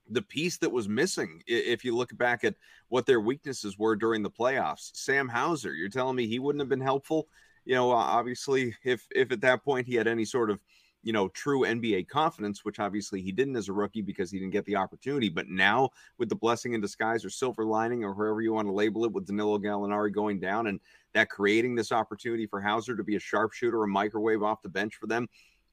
the 0.10 0.22
piece 0.22 0.58
that 0.58 0.72
was 0.72 0.90
missing. 0.90 1.42
If 1.48 1.86
you 1.86 1.96
look 1.96 2.16
back 2.18 2.44
at 2.44 2.56
what 2.90 3.06
their 3.06 3.22
weaknesses 3.22 3.78
were 3.78 3.96
during 3.96 4.22
the 4.22 4.30
playoffs, 4.30 4.92
Sam 4.94 5.30
Hauser, 5.30 5.74
you're 5.74 5.90
telling 5.90 6.16
me 6.16 6.28
he 6.28 6.40
wouldn't 6.40 6.62
have 6.62 6.70
been 6.70 6.82
helpful. 6.82 7.30
You 7.66 7.76
know, 7.76 7.92
obviously, 7.92 8.76
if 8.84 9.08
if 9.12 9.32
at 9.32 9.42
that 9.42 9.64
point 9.64 9.88
he 9.88 9.96
had 9.96 10.08
any 10.08 10.26
sort 10.26 10.50
of 10.50 10.60
you 11.04 11.12
know, 11.12 11.28
true 11.30 11.62
NBA 11.62 12.08
confidence, 12.08 12.64
which 12.64 12.80
obviously 12.80 13.22
he 13.22 13.32
didn't 13.32 13.58
as 13.58 13.68
a 13.68 13.74
rookie 13.74 14.02
because 14.02 14.32
he 14.32 14.40
didn't 14.40 14.54
get 14.54 14.66
the 14.66 14.78
opportunity. 14.78 15.28
But 15.28 15.50
now, 15.50 15.90
with 16.18 16.30
the 16.30 16.36
blessing 16.36 16.74
in 16.74 16.82
disguise 16.82 17.26
or 17.26 17.30
silver 17.30 17.66
lining 17.66 18.06
or 18.06 18.16
however 18.16 18.42
you 18.42 18.54
want 18.54 18.70
to 18.70 18.74
label 18.74 19.04
it, 19.04 19.12
with 19.12 19.28
Danilo 19.28 19.60
Gallinari 19.60 20.14
going 20.14 20.40
down 20.40 20.68
and 20.68 20.80
that 21.14 21.30
creating 21.30 21.76
this 21.76 21.92
opportunity 21.92 22.48
for 22.48 22.62
Hauser 22.62 22.96
to 22.96 23.04
be 23.04 23.18
a 23.18 23.20
sharpshooter, 23.20 23.84
a 23.84 23.88
microwave 23.88 24.42
off 24.42 24.62
the 24.62 24.70
bench 24.70 24.96
for 24.96 25.08
them, 25.08 25.28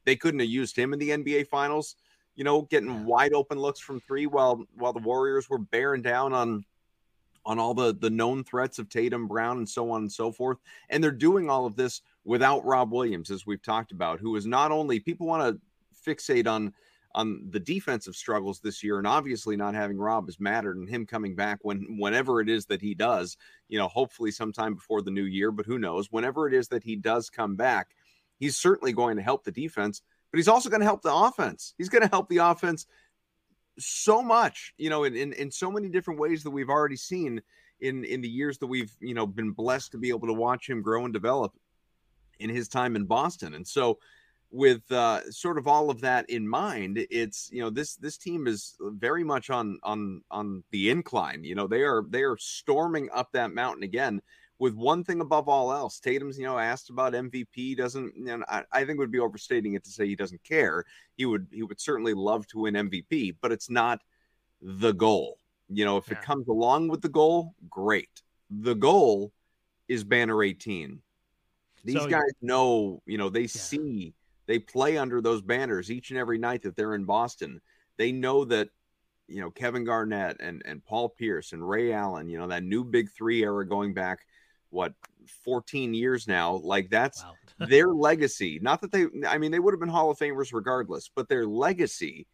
they 0.04 0.16
couldn't 0.16 0.40
have 0.40 0.48
used 0.48 0.76
him 0.76 0.92
in 0.92 0.98
the 0.98 1.10
NBA 1.10 1.46
Finals. 1.46 1.94
You 2.34 2.42
know, 2.42 2.62
getting 2.62 3.04
wide 3.04 3.32
open 3.32 3.58
looks 3.58 3.80
from 3.80 4.00
three 4.00 4.26
while 4.26 4.64
while 4.74 4.92
the 4.92 5.00
Warriors 5.00 5.48
were 5.48 5.58
bearing 5.58 6.02
down 6.02 6.32
on 6.32 6.64
on 7.50 7.58
all 7.58 7.74
the 7.74 7.92
the 7.92 8.08
known 8.08 8.44
threats 8.44 8.78
of 8.78 8.88
Tatum, 8.88 9.26
Brown, 9.26 9.58
and 9.58 9.68
so 9.68 9.90
on 9.90 10.02
and 10.02 10.12
so 10.12 10.30
forth. 10.30 10.58
And 10.88 11.02
they're 11.02 11.10
doing 11.10 11.50
all 11.50 11.66
of 11.66 11.74
this 11.74 12.00
without 12.24 12.64
Rob 12.64 12.92
Williams, 12.92 13.28
as 13.28 13.44
we've 13.44 13.62
talked 13.62 13.90
about, 13.90 14.20
who 14.20 14.36
is 14.36 14.46
not 14.46 14.70
only 14.70 15.00
people 15.00 15.26
want 15.26 15.42
to 15.42 16.10
fixate 16.10 16.46
on 16.46 16.72
on 17.12 17.48
the 17.50 17.58
defensive 17.58 18.14
struggles 18.14 18.60
this 18.60 18.84
year, 18.84 18.98
and 18.98 19.06
obviously 19.06 19.56
not 19.56 19.74
having 19.74 19.98
Rob 19.98 20.26
has 20.26 20.38
mattered, 20.38 20.76
and 20.76 20.88
him 20.88 21.04
coming 21.06 21.34
back 21.34 21.58
when 21.62 21.96
whenever 21.98 22.40
it 22.40 22.48
is 22.48 22.66
that 22.66 22.80
he 22.80 22.94
does, 22.94 23.36
you 23.68 23.78
know, 23.78 23.88
hopefully 23.88 24.30
sometime 24.30 24.74
before 24.76 25.02
the 25.02 25.10
new 25.10 25.24
year, 25.24 25.50
but 25.50 25.66
who 25.66 25.76
knows? 25.76 26.12
Whenever 26.12 26.46
it 26.46 26.54
is 26.54 26.68
that 26.68 26.84
he 26.84 26.94
does 26.94 27.28
come 27.28 27.56
back, 27.56 27.88
he's 28.38 28.56
certainly 28.56 28.92
going 28.92 29.16
to 29.16 29.24
help 29.24 29.42
the 29.42 29.50
defense, 29.50 30.02
but 30.30 30.38
he's 30.38 30.46
also 30.46 30.70
going 30.70 30.82
to 30.82 30.86
help 30.86 31.02
the 31.02 31.12
offense. 31.12 31.74
He's 31.78 31.88
going 31.88 32.02
to 32.02 32.08
help 32.08 32.28
the 32.28 32.38
offense 32.38 32.86
so 33.80 34.22
much, 34.22 34.74
you 34.78 34.90
know, 34.90 35.04
in, 35.04 35.16
in, 35.16 35.32
in 35.34 35.50
so 35.50 35.70
many 35.70 35.88
different 35.88 36.20
ways 36.20 36.42
that 36.42 36.50
we've 36.50 36.68
already 36.68 36.96
seen 36.96 37.40
in 37.80 38.04
in 38.04 38.20
the 38.20 38.28
years 38.28 38.58
that 38.58 38.66
we've 38.66 38.94
you 39.00 39.14
know 39.14 39.26
been 39.26 39.52
blessed 39.52 39.92
to 39.92 39.98
be 39.98 40.10
able 40.10 40.26
to 40.26 40.32
watch 40.32 40.68
him 40.68 40.82
grow 40.82 41.04
and 41.04 41.14
develop 41.14 41.54
in 42.38 42.50
his 42.50 42.68
time 42.68 42.96
in 42.96 43.04
Boston. 43.04 43.54
And 43.54 43.66
so 43.66 43.98
with 44.50 44.90
uh, 44.90 45.30
sort 45.30 45.58
of 45.58 45.68
all 45.68 45.90
of 45.90 46.00
that 46.00 46.28
in 46.28 46.48
mind, 46.48 47.06
it's 47.10 47.50
you 47.52 47.62
know 47.62 47.70
this 47.70 47.96
this 47.96 48.18
team 48.18 48.46
is 48.46 48.76
very 48.80 49.24
much 49.24 49.50
on 49.50 49.78
on 49.82 50.22
on 50.30 50.64
the 50.70 50.90
incline. 50.90 51.44
You 51.44 51.54
know 51.54 51.66
they 51.66 51.82
are 51.82 52.04
they 52.08 52.22
are 52.22 52.36
storming 52.38 53.08
up 53.12 53.30
that 53.32 53.52
mountain 53.52 53.82
again 53.82 54.20
with 54.60 54.74
one 54.74 55.02
thing 55.02 55.22
above 55.22 55.48
all 55.48 55.72
else. 55.72 55.98
Tatum's, 55.98 56.38
you 56.38 56.44
know, 56.44 56.58
asked 56.58 56.90
about 56.90 57.14
MVP. 57.14 57.76
Doesn't, 57.76 58.14
you 58.14 58.24
know, 58.26 58.44
I, 58.46 58.62
I 58.70 58.84
think 58.84 58.98
would 58.98 59.10
be 59.10 59.18
overstating 59.18 59.74
it 59.74 59.82
to 59.84 59.90
say 59.90 60.06
he 60.06 60.14
doesn't 60.14 60.44
care. 60.44 60.84
He 61.16 61.24
would, 61.24 61.48
he 61.50 61.62
would 61.62 61.80
certainly 61.80 62.12
love 62.12 62.46
to 62.48 62.60
win 62.60 62.74
MVP, 62.74 63.36
but 63.40 63.50
it's 63.50 63.70
not 63.70 64.00
the 64.60 64.92
goal. 64.92 65.38
You 65.70 65.86
know, 65.86 65.96
if 65.96 66.08
yeah. 66.08 66.18
it 66.18 66.22
comes 66.22 66.46
along 66.46 66.88
with 66.88 67.00
the 67.00 67.08
goal, 67.08 67.54
great. 67.70 68.22
The 68.50 68.74
goal 68.74 69.32
is 69.88 70.04
banner 70.04 70.42
18. 70.42 71.00
These 71.82 71.96
so, 71.96 72.06
guys 72.06 72.32
know, 72.42 73.02
you 73.06 73.16
know, 73.16 73.30
they 73.30 73.42
yeah. 73.42 73.46
see, 73.46 74.14
they 74.46 74.58
play 74.58 74.98
under 74.98 75.22
those 75.22 75.40
banners 75.40 75.90
each 75.90 76.10
and 76.10 76.18
every 76.18 76.36
night 76.36 76.62
that 76.62 76.76
they're 76.76 76.94
in 76.94 77.04
Boston. 77.04 77.62
They 77.96 78.12
know 78.12 78.44
that 78.44 78.68
you 79.26 79.40
know 79.40 79.50
Kevin 79.50 79.84
Garnett 79.84 80.38
and 80.40 80.62
and 80.66 80.84
Paul 80.84 81.08
Pierce 81.08 81.52
and 81.52 81.66
Ray 81.66 81.92
Allen, 81.92 82.28
you 82.28 82.36
know 82.36 82.48
that 82.48 82.64
new 82.64 82.82
Big 82.82 83.10
Three 83.12 83.44
era 83.44 83.66
going 83.66 83.94
back 83.94 84.26
what 84.70 84.94
14 85.44 85.94
years 85.94 86.26
now. 86.26 86.54
Like 86.54 86.90
that's 86.90 87.22
wow. 87.22 87.34
their 87.68 87.88
legacy. 87.88 88.58
Not 88.62 88.80
that 88.80 88.92
they, 88.92 89.06
I 89.26 89.38
mean, 89.38 89.50
they 89.50 89.58
would 89.58 89.74
have 89.74 89.80
been 89.80 89.88
Hall 89.88 90.10
of 90.10 90.18
Famers 90.18 90.52
regardless, 90.52 91.10
but 91.14 91.28
their 91.28 91.46
legacy 91.46 92.26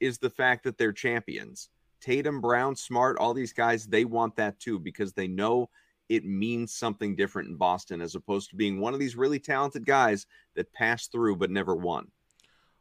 is 0.00 0.18
the 0.18 0.30
fact 0.30 0.64
that 0.64 0.78
they're 0.78 0.92
champions. 0.92 1.70
Tatum, 2.00 2.40
Brown, 2.40 2.76
Smart, 2.76 3.16
all 3.18 3.32
these 3.32 3.52
guys, 3.52 3.86
they 3.86 4.04
want 4.04 4.36
that 4.36 4.60
too 4.60 4.78
because 4.78 5.12
they 5.12 5.26
know 5.26 5.70
it 6.08 6.24
means 6.24 6.74
something 6.74 7.16
different 7.16 7.48
in 7.48 7.56
Boston 7.56 8.02
as 8.02 8.14
opposed 8.14 8.50
to 8.50 8.56
being 8.56 8.78
one 8.78 8.92
of 8.92 9.00
these 9.00 9.16
really 9.16 9.38
talented 9.38 9.86
guys 9.86 10.26
that 10.54 10.72
passed 10.74 11.10
through 11.10 11.36
but 11.36 11.50
never 11.50 11.74
won. 11.74 12.10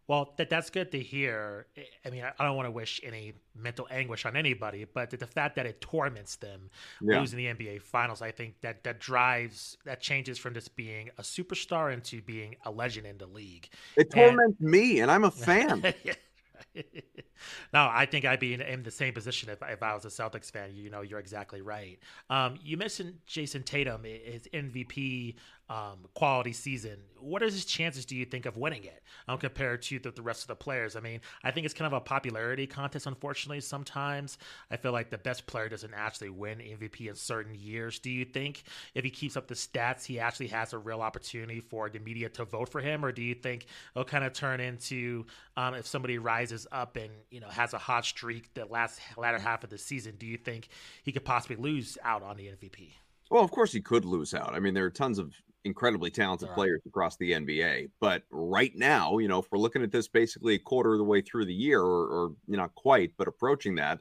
Well, 0.08 0.34
that 0.38 0.50
that's 0.50 0.70
good 0.70 0.92
to 0.92 1.00
hear. 1.00 1.68
I 2.06 2.10
mean, 2.10 2.24
I, 2.24 2.44
don't 2.44 2.58
want 2.58 2.68
to 2.68 2.72
wish 2.72 3.00
any 3.04 3.34
mental 3.56 3.88
anguish 3.90 4.26
on 4.26 4.36
anybody, 4.36 4.86
but 4.86 5.10
the, 5.10 5.18
the 5.18 5.28
fact 5.28 5.56
that 5.56 5.66
it 5.66 5.80
torments 5.80 6.36
them 6.36 6.70
yeah. 7.02 7.20
losing 7.20 7.38
the 7.38 7.46
NBA 7.46 7.82
Finals, 7.82 8.22
I 8.22 8.32
think 8.32 8.60
that 8.62 8.84
that 8.84 9.00
drives 9.00 9.78
that 9.86 10.02
changes 10.02 10.38
from 10.38 10.54
just 10.54 10.76
being 10.76 11.10
a 11.18 11.22
superstar 11.22 11.94
into 11.94 12.22
being 12.22 12.56
a 12.66 12.72
legend 12.72 13.08
in 13.08 13.18
the 13.18 13.28
league. 13.28 13.70
It 13.96 14.12
torments 14.12 14.60
and, 14.60 14.70
me, 14.72 15.00
and 15.00 15.10
I'm 15.10 15.24
a 15.24 15.32
fan. 15.32 15.82
no, 16.76 16.84
I 17.74 18.06
think 18.06 18.26
I'd 18.26 18.40
be 18.40 18.54
in, 18.54 18.62
in, 18.62 18.84
the 18.84 18.92
same 18.92 19.14
position 19.14 19.50
if, 19.50 19.60
if 19.62 19.84
I 19.84 19.94
was 19.94 20.06
a 20.06 20.10
Celtics 20.10 20.52
fan. 20.52 20.72
You 20.74 20.90
know, 20.90 21.02
you're 21.02 21.20
exactly 21.20 21.62
right. 21.62 22.00
Um, 22.30 22.58
you 22.64 22.78
mentioned 22.78 23.16
Jayson 23.26 23.64
Tatum, 23.64 24.04
his 24.04 24.48
MVP 24.54 25.36
um, 25.70 26.00
quality 26.14 26.52
season. 26.52 26.98
What 27.20 27.42
are 27.42 27.46
his 27.46 27.64
chances, 27.64 28.06
do 28.06 28.18
you 28.18 28.26
think, 28.26 28.46
of 28.46 28.58
winning 28.58 28.84
it 28.84 29.02
um, 29.30 29.38
compared 29.38 29.82
to 29.84 29.98
the, 29.98 30.12
the, 30.12 30.22
rest 30.22 30.42
of 30.42 30.48
the 30.48 30.56
players? 30.56 30.98
I 30.98 31.00
mean, 31.00 31.22
I 31.44 31.52
think 31.52 31.66
it's 31.66 31.74
kind 31.74 31.88
of 31.88 31.94
a 31.94 32.02
popularity 32.02 32.68
contest, 32.68 33.08
unfortunately, 33.08 33.62
sometimes. 33.62 34.38
I 34.70 34.78
feel 34.78 34.92
like 34.92 35.10
the 35.10 35.18
best 35.18 35.48
player 35.48 35.70
doesn't 35.70 35.94
actually 35.94 36.30
win 36.30 36.60
MVP 36.60 37.08
in 37.08 37.16
certain 37.16 37.56
years. 37.56 38.00
Do 38.00 38.10
you 38.10 38.26
think 38.26 38.64
if 38.94 39.06
he 39.06 39.10
keeps 39.10 39.38
up 39.38 39.48
the 39.48 39.56
stats, 39.56 40.06
he 40.06 40.20
actually 40.20 40.48
has 40.48 40.74
a 40.74 40.78
real 40.78 41.02
opportunity 41.02 41.62
for 41.62 41.90
the 41.90 42.00
media 42.00 42.28
to 42.30 42.44
vote 42.44 42.68
for 42.68 42.82
him? 42.82 43.06
Or 43.06 43.14
do 43.14 43.22
you 43.22 43.36
think 43.36 43.68
it'll 43.96 44.04
kind 44.04 44.26
of 44.26 44.34
turn 44.34 44.60
into 44.60 45.26
um, 45.56 45.76
if 45.76 45.88
somebody 45.88 46.18
rises 46.18 46.68
up 46.74 46.98
and, 46.98 47.10
you 47.32 47.40
know, 47.40 47.48
has 47.48 47.74
a 47.74 47.78
hot 47.78 48.06
streak 48.06 48.54
the 48.54 48.66
last 48.66 49.00
latter 49.18 49.40
half 49.40 49.64
of 49.64 49.70
the 49.70 49.78
season, 49.78 50.16
do 50.18 50.26
you 50.26 50.38
think 50.38 50.68
he 51.04 51.14
could 51.14 51.24
possibly 51.24 51.56
lose 51.56 51.98
out 52.04 52.22
on 52.22 52.36
the 52.36 52.48
MVP? 52.48 52.92
Well, 53.30 53.44
of 53.44 53.52
course 53.52 53.72
he 53.72 53.82
could 53.82 54.06
lose 54.06 54.34
out. 54.34 54.54
I 54.54 54.60
mean, 54.60 54.74
there 54.74 54.86
are 54.86 54.92
tons 54.92 55.18
of 55.18 55.34
incredibly 55.66 56.10
talented 56.10 56.50
right. 56.50 56.56
players 56.56 56.82
across 56.86 57.16
the 57.18 57.32
NBA. 57.32 57.90
But 58.00 58.24
right 58.32 58.74
now, 58.76 59.18
you 59.18 59.28
know, 59.28 59.40
if 59.40 59.46
we're 59.52 59.60
looking 59.60 59.84
at 59.84 59.92
this 59.92 60.08
basically 60.08 60.56
a 60.56 60.60
quarter 60.60 60.94
of 60.94 60.98
the 60.98 61.04
way 61.04 61.22
through 61.22 61.46
the 61.46 61.54
year, 61.54 61.82
or, 61.82 62.08
or 62.08 62.32
you 62.48 62.58
know, 62.58 62.64
not 62.64 62.76
quite, 62.76 63.12
but 63.18 63.28
approaching 63.28 63.76
that, 63.76 64.00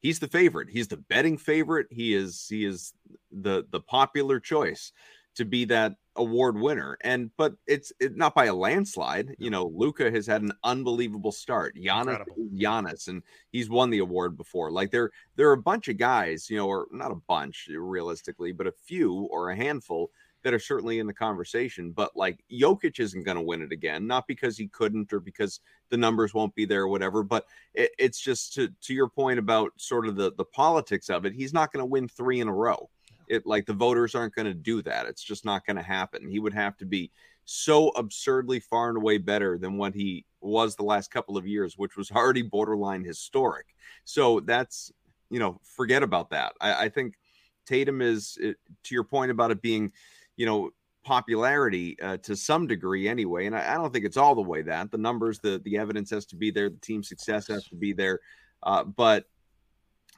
he's 0.00 0.18
the 0.18 0.28
favorite. 0.28 0.68
He's 0.70 0.88
the 0.88 0.96
betting 0.96 1.38
favorite. 1.38 1.86
He 1.90 2.14
is 2.14 2.46
he 2.48 2.64
is 2.64 2.92
the 3.32 3.66
the 3.70 3.80
popular 3.80 4.40
choice 4.40 4.92
to 5.36 5.44
be 5.44 5.64
that 5.66 5.96
award 6.16 6.58
winner. 6.58 6.96
And 7.02 7.30
but 7.36 7.54
it's 7.66 7.92
it, 8.00 8.16
not 8.16 8.34
by 8.34 8.46
a 8.46 8.54
landslide. 8.54 9.34
You 9.38 9.50
know, 9.50 9.72
Luka 9.74 10.10
has 10.10 10.26
had 10.26 10.42
an 10.42 10.52
unbelievable 10.62 11.32
start. 11.32 11.76
Giannis, 11.76 12.24
Giannis, 12.54 13.08
and 13.08 13.22
he's 13.50 13.68
won 13.68 13.90
the 13.90 13.98
award 13.98 14.36
before. 14.36 14.70
Like 14.70 14.90
there 14.90 15.10
there 15.36 15.48
are 15.48 15.54
a 15.54 15.62
bunch 15.62 15.88
of 15.88 15.98
guys, 15.98 16.48
you 16.48 16.56
know, 16.56 16.68
or 16.68 16.86
not 16.92 17.10
a 17.10 17.20
bunch 17.28 17.68
realistically, 17.70 18.52
but 18.52 18.66
a 18.66 18.72
few 18.72 19.28
or 19.30 19.50
a 19.50 19.56
handful 19.56 20.10
that 20.44 20.54
are 20.54 20.60
certainly 20.60 20.98
in 20.98 21.06
the 21.06 21.12
conversation. 21.12 21.90
But 21.90 22.14
like 22.14 22.44
Jokic 22.52 23.00
isn't 23.00 23.24
going 23.24 23.38
to 23.38 23.42
win 23.42 23.62
it 23.62 23.72
again, 23.72 24.06
not 24.06 24.26
because 24.28 24.56
he 24.58 24.68
couldn't 24.68 25.12
or 25.12 25.18
because 25.18 25.60
the 25.88 25.96
numbers 25.96 26.34
won't 26.34 26.54
be 26.54 26.66
there 26.66 26.82
or 26.82 26.88
whatever. 26.88 27.22
But 27.22 27.46
it, 27.72 27.90
it's 27.98 28.20
just 28.20 28.54
to 28.54 28.68
to 28.82 28.94
your 28.94 29.08
point 29.08 29.38
about 29.38 29.72
sort 29.78 30.06
of 30.06 30.16
the 30.16 30.32
the 30.36 30.44
politics 30.44 31.10
of 31.10 31.24
it. 31.24 31.32
He's 31.32 31.52
not 31.52 31.72
going 31.72 31.80
to 31.80 31.86
win 31.86 32.06
three 32.06 32.40
in 32.40 32.48
a 32.48 32.54
row. 32.54 32.88
It 33.28 33.46
like 33.46 33.66
the 33.66 33.72
voters 33.72 34.14
aren't 34.14 34.34
going 34.34 34.46
to 34.46 34.54
do 34.54 34.82
that. 34.82 35.06
It's 35.06 35.22
just 35.22 35.44
not 35.44 35.66
going 35.66 35.76
to 35.76 35.82
happen. 35.82 36.28
He 36.28 36.38
would 36.38 36.54
have 36.54 36.76
to 36.78 36.86
be 36.86 37.10
so 37.44 37.88
absurdly 37.90 38.60
far 38.60 38.88
and 38.88 38.96
away 38.96 39.18
better 39.18 39.58
than 39.58 39.76
what 39.76 39.94
he 39.94 40.24
was 40.40 40.76
the 40.76 40.82
last 40.82 41.10
couple 41.10 41.36
of 41.36 41.46
years, 41.46 41.76
which 41.76 41.96
was 41.96 42.10
already 42.14 42.42
borderline 42.42 43.04
historic. 43.04 43.66
So 44.04 44.40
that's 44.40 44.92
you 45.30 45.38
know 45.38 45.60
forget 45.62 46.02
about 46.02 46.30
that. 46.30 46.52
I, 46.60 46.84
I 46.84 46.88
think 46.88 47.14
Tatum 47.66 48.02
is 48.02 48.34
to 48.34 48.94
your 48.94 49.04
point 49.04 49.30
about 49.30 49.50
it 49.50 49.62
being 49.62 49.92
you 50.36 50.46
know, 50.46 50.70
popularity 51.04 52.00
uh, 52.00 52.16
to 52.18 52.34
some 52.34 52.66
degree 52.66 53.08
anyway. 53.08 53.46
And 53.46 53.54
I, 53.54 53.74
I, 53.74 53.74
don't 53.74 53.92
think 53.92 54.04
it's 54.04 54.16
all 54.16 54.34
the 54.34 54.42
way 54.42 54.62
that 54.62 54.90
the 54.90 54.98
numbers, 54.98 55.38
the 55.38 55.60
the 55.64 55.76
evidence 55.76 56.10
has 56.10 56.24
to 56.26 56.36
be 56.36 56.50
there, 56.50 56.70
the 56.70 56.78
team 56.78 57.02
success 57.02 57.46
has 57.48 57.64
to 57.64 57.76
be 57.76 57.92
there. 57.92 58.20
Uh, 58.62 58.84
but 58.84 59.26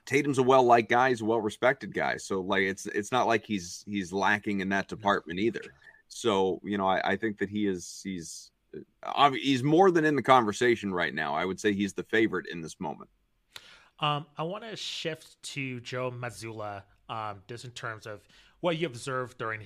Tatum's 0.07 0.39
a 0.39 0.43
well 0.43 0.63
liked 0.63 0.89
guy, 0.89 1.11
he's 1.11 1.21
a 1.21 1.25
well 1.25 1.41
respected 1.41 1.93
guy. 1.93 2.17
So 2.17 2.41
like 2.41 2.63
it's 2.63 2.87
it's 2.87 3.13
not 3.13 3.27
like 3.27 3.45
he's 3.45 3.85
he's 3.87 4.13
lacking 4.13 4.61
in 4.61 4.69
that 4.71 4.89
department 4.89 5.39
either. 5.41 5.63
So 6.09 6.61
you 6.65 6.79
know, 6.79 6.87
I, 6.87 7.13
I 7.13 7.17
think 7.17 7.39
that 7.39 7.49
he 7.49 7.67
is 7.67 8.01
he's 8.03 8.51
uh, 9.03 9.31
he's 9.33 9.63
more 9.63 9.91
than 9.91 10.05
in 10.05 10.17
the 10.17 10.23
conversation 10.23 10.93
right 10.93 11.15
now. 11.15 11.35
I 11.35 11.45
would 11.45 11.61
say 11.61 11.73
he's 11.73 11.93
the 11.93 12.05
favorite 12.05 12.47
in 12.51 12.61
this 12.61 12.79
moment. 12.81 13.11
Um, 13.99 14.27
I 14.37 14.43
want 14.43 14.65
to 14.65 14.77
shift 14.77 15.43
to 15.43 15.81
Joe 15.81 16.11
Mazzulla, 16.11 16.83
um, 17.09 17.43
just 17.49 17.65
in 17.65 17.71
terms 17.71 18.07
of 18.07 18.21
what 18.61 18.79
you 18.79 18.87
observed 18.87 19.39
during 19.39 19.63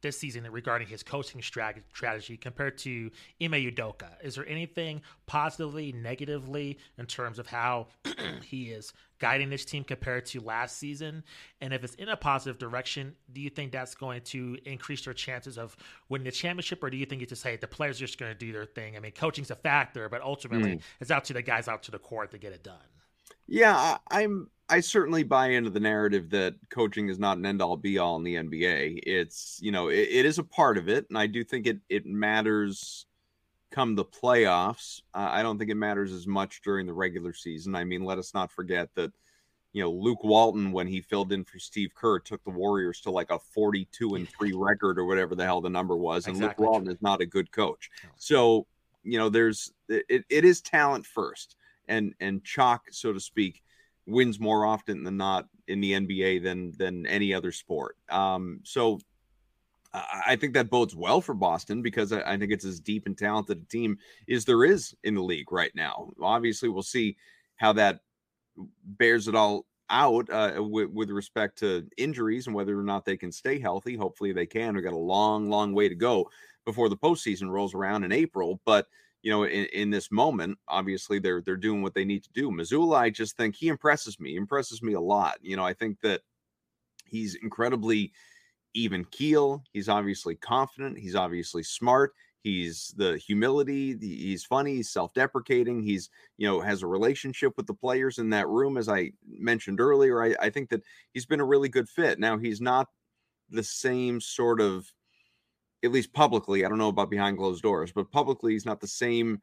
this 0.00 0.18
season 0.18 0.46
regarding 0.50 0.88
his 0.88 1.02
coaching 1.02 1.42
strategy 1.42 2.36
compared 2.36 2.78
to 2.78 3.10
Ime 3.42 3.52
Udoka? 3.52 4.08
Is 4.22 4.36
there 4.36 4.46
anything 4.46 5.02
positively, 5.26 5.92
negatively 5.92 6.78
in 6.98 7.06
terms 7.06 7.38
of 7.38 7.46
how 7.46 7.88
he 8.44 8.64
is 8.64 8.92
guiding 9.18 9.50
this 9.50 9.64
team 9.64 9.84
compared 9.84 10.26
to 10.26 10.40
last 10.40 10.78
season? 10.78 11.24
And 11.60 11.72
if 11.72 11.84
it's 11.84 11.94
in 11.94 12.08
a 12.08 12.16
positive 12.16 12.58
direction, 12.58 13.14
do 13.32 13.40
you 13.40 13.50
think 13.50 13.72
that's 13.72 13.94
going 13.94 14.22
to 14.22 14.56
increase 14.64 15.04
their 15.04 15.14
chances 15.14 15.58
of 15.58 15.76
winning 16.08 16.24
the 16.24 16.32
championship, 16.32 16.82
or 16.82 16.90
do 16.90 16.96
you 16.96 17.06
think 17.06 17.22
it's 17.22 17.30
just 17.30 17.44
hey 17.44 17.56
the 17.56 17.66
players 17.66 17.98
are 17.98 18.06
just 18.06 18.18
going 18.18 18.32
to 18.32 18.38
do 18.38 18.52
their 18.52 18.66
thing? 18.66 18.96
I 18.96 19.00
mean, 19.00 19.12
coaching's 19.12 19.50
a 19.50 19.56
factor, 19.56 20.08
but 20.08 20.22
ultimately 20.22 20.76
mm. 20.76 20.80
it's 21.00 21.10
out 21.10 21.24
to 21.24 21.32
the 21.32 21.42
guys 21.42 21.68
out 21.68 21.82
to 21.84 21.90
the 21.90 21.98
court 21.98 22.30
to 22.32 22.38
get 22.38 22.52
it 22.52 22.62
done. 22.62 22.76
Yeah, 23.46 23.96
I'm 24.10 24.50
I 24.70 24.80
certainly 24.80 25.22
buy 25.22 25.48
into 25.48 25.70
the 25.70 25.80
narrative 25.80 26.30
that 26.30 26.54
coaching 26.68 27.08
is 27.08 27.18
not 27.18 27.38
an 27.38 27.46
end 27.46 27.62
all 27.62 27.76
be 27.76 27.98
all 27.98 28.16
in 28.16 28.22
the 28.22 28.34
NBA. 28.34 29.00
It's, 29.04 29.58
you 29.62 29.72
know, 29.72 29.88
it, 29.88 30.08
it 30.10 30.26
is 30.26 30.38
a 30.38 30.44
part 30.44 30.76
of 30.76 30.88
it. 30.88 31.06
And 31.08 31.16
I 31.16 31.26
do 31.26 31.42
think 31.42 31.66
it, 31.66 31.78
it 31.88 32.04
matters 32.04 33.06
come 33.70 33.94
the 33.94 34.04
playoffs. 34.04 35.02
Uh, 35.14 35.28
I 35.30 35.42
don't 35.42 35.58
think 35.58 35.70
it 35.70 35.76
matters 35.76 36.12
as 36.12 36.26
much 36.26 36.60
during 36.62 36.86
the 36.86 36.92
regular 36.92 37.32
season. 37.32 37.74
I 37.74 37.84
mean, 37.84 38.04
let 38.04 38.18
us 38.18 38.34
not 38.34 38.52
forget 38.52 38.88
that, 38.94 39.12
you 39.72 39.82
know, 39.82 39.90
Luke 39.90 40.22
Walton, 40.22 40.72
when 40.72 40.86
he 40.86 41.00
filled 41.00 41.32
in 41.32 41.44
for 41.44 41.58
Steve 41.58 41.94
Kerr, 41.94 42.18
took 42.18 42.44
the 42.44 42.50
Warriors 42.50 43.00
to 43.02 43.10
like 43.10 43.30
a 43.30 43.38
42 43.38 44.16
and 44.16 44.28
three 44.28 44.52
record 44.54 44.98
or 44.98 45.06
whatever 45.06 45.34
the 45.34 45.44
hell 45.44 45.62
the 45.62 45.70
number 45.70 45.96
was. 45.96 46.26
And 46.26 46.36
exactly. 46.36 46.64
Luke 46.64 46.72
Walton 46.72 46.90
is 46.90 47.00
not 47.00 47.22
a 47.22 47.26
good 47.26 47.50
coach. 47.52 47.90
So, 48.16 48.66
you 49.02 49.18
know, 49.18 49.30
there's, 49.30 49.72
it, 49.88 50.24
it 50.28 50.44
is 50.44 50.60
talent 50.60 51.06
first 51.06 51.56
and, 51.86 52.14
and 52.20 52.44
chalk, 52.44 52.86
so 52.90 53.14
to 53.14 53.20
speak 53.20 53.62
wins 54.08 54.40
more 54.40 54.64
often 54.64 55.04
than 55.04 55.16
not 55.16 55.46
in 55.68 55.80
the 55.80 55.92
NBA 55.92 56.42
than 56.42 56.72
than 56.76 57.06
any 57.06 57.32
other 57.34 57.52
sport. 57.52 57.96
Um, 58.08 58.60
so 58.64 58.98
I 59.94 60.36
think 60.36 60.54
that 60.54 60.70
bodes 60.70 60.94
well 60.94 61.20
for 61.20 61.34
Boston 61.34 61.80
because 61.80 62.12
I, 62.12 62.36
think 62.36 62.52
it's 62.52 62.64
as 62.64 62.78
deep 62.78 63.06
and 63.06 63.16
talented 63.16 63.62
a 63.62 63.72
team 63.72 63.98
as 64.30 64.44
there 64.44 64.64
is 64.64 64.94
in 65.02 65.14
the 65.14 65.22
league 65.22 65.50
right 65.50 65.74
now. 65.74 66.10
Obviously, 66.20 66.68
we'll 66.68 66.82
see 66.82 67.16
how 67.56 67.72
that 67.74 68.00
bears 68.84 69.28
it 69.28 69.34
all 69.34 69.64
out 69.88 70.28
uh, 70.30 70.62
with, 70.62 70.90
with 70.90 71.10
respect 71.10 71.58
to 71.58 71.86
injuries 71.96 72.46
and 72.46 72.54
whether 72.54 72.78
or 72.78 72.82
not 72.82 73.06
they 73.06 73.16
can 73.16 73.32
stay 73.32 73.58
healthy. 73.58 73.96
Hopefully, 73.96 74.32
they 74.32 74.46
can. 74.46 74.74
We've 74.74 74.84
got 74.84 74.92
a 74.92 74.98
long, 74.98 75.48
long 75.48 75.72
way 75.72 75.88
to 75.88 75.94
go 75.94 76.28
before 76.66 76.90
the 76.90 76.96
postseason 76.96 77.48
rolls 77.48 77.72
around 77.74 78.04
in 78.04 78.12
April, 78.12 78.60
but 78.66 78.88
you 79.28 79.34
know, 79.34 79.44
in, 79.44 79.66
in 79.74 79.90
this 79.90 80.10
moment, 80.10 80.56
obviously 80.68 81.18
they're 81.18 81.42
they're 81.42 81.54
doing 81.54 81.82
what 81.82 81.92
they 81.92 82.06
need 82.06 82.24
to 82.24 82.32
do. 82.32 82.50
Mazzulla, 82.50 82.96
I 82.96 83.10
just 83.10 83.36
think 83.36 83.54
he 83.54 83.68
impresses 83.68 84.18
me, 84.18 84.36
impresses 84.36 84.82
me 84.82 84.94
a 84.94 85.00
lot. 85.02 85.36
You 85.42 85.54
know, 85.54 85.66
I 85.66 85.74
think 85.74 86.00
that 86.00 86.22
he's 87.04 87.34
incredibly 87.34 88.10
even 88.72 89.04
keel. 89.04 89.62
He's 89.70 89.90
obviously 89.90 90.34
confident. 90.34 90.98
He's 90.98 91.14
obviously 91.14 91.62
smart. 91.62 92.14
He's 92.40 92.94
the 92.96 93.18
humility. 93.18 93.98
He's 94.00 94.46
funny. 94.46 94.76
He's 94.76 94.88
self-deprecating. 94.88 95.82
He's 95.82 96.08
you 96.38 96.48
know 96.48 96.62
has 96.62 96.82
a 96.82 96.86
relationship 96.86 97.52
with 97.58 97.66
the 97.66 97.74
players 97.74 98.16
in 98.16 98.30
that 98.30 98.48
room. 98.48 98.78
As 98.78 98.88
I 98.88 99.12
mentioned 99.26 99.78
earlier, 99.78 100.24
I, 100.24 100.36
I 100.40 100.48
think 100.48 100.70
that 100.70 100.80
he's 101.12 101.26
been 101.26 101.40
a 101.40 101.44
really 101.44 101.68
good 101.68 101.90
fit. 101.90 102.18
Now 102.18 102.38
he's 102.38 102.62
not 102.62 102.88
the 103.50 103.62
same 103.62 104.22
sort 104.22 104.62
of 104.62 104.90
at 105.84 105.92
least 105.92 106.12
publicly, 106.12 106.64
I 106.64 106.68
don't 106.68 106.78
know 106.78 106.88
about 106.88 107.10
behind 107.10 107.38
closed 107.38 107.62
doors, 107.62 107.92
but 107.92 108.10
publicly 108.10 108.52
he's 108.52 108.66
not 108.66 108.80
the 108.80 108.88
same 108.88 109.40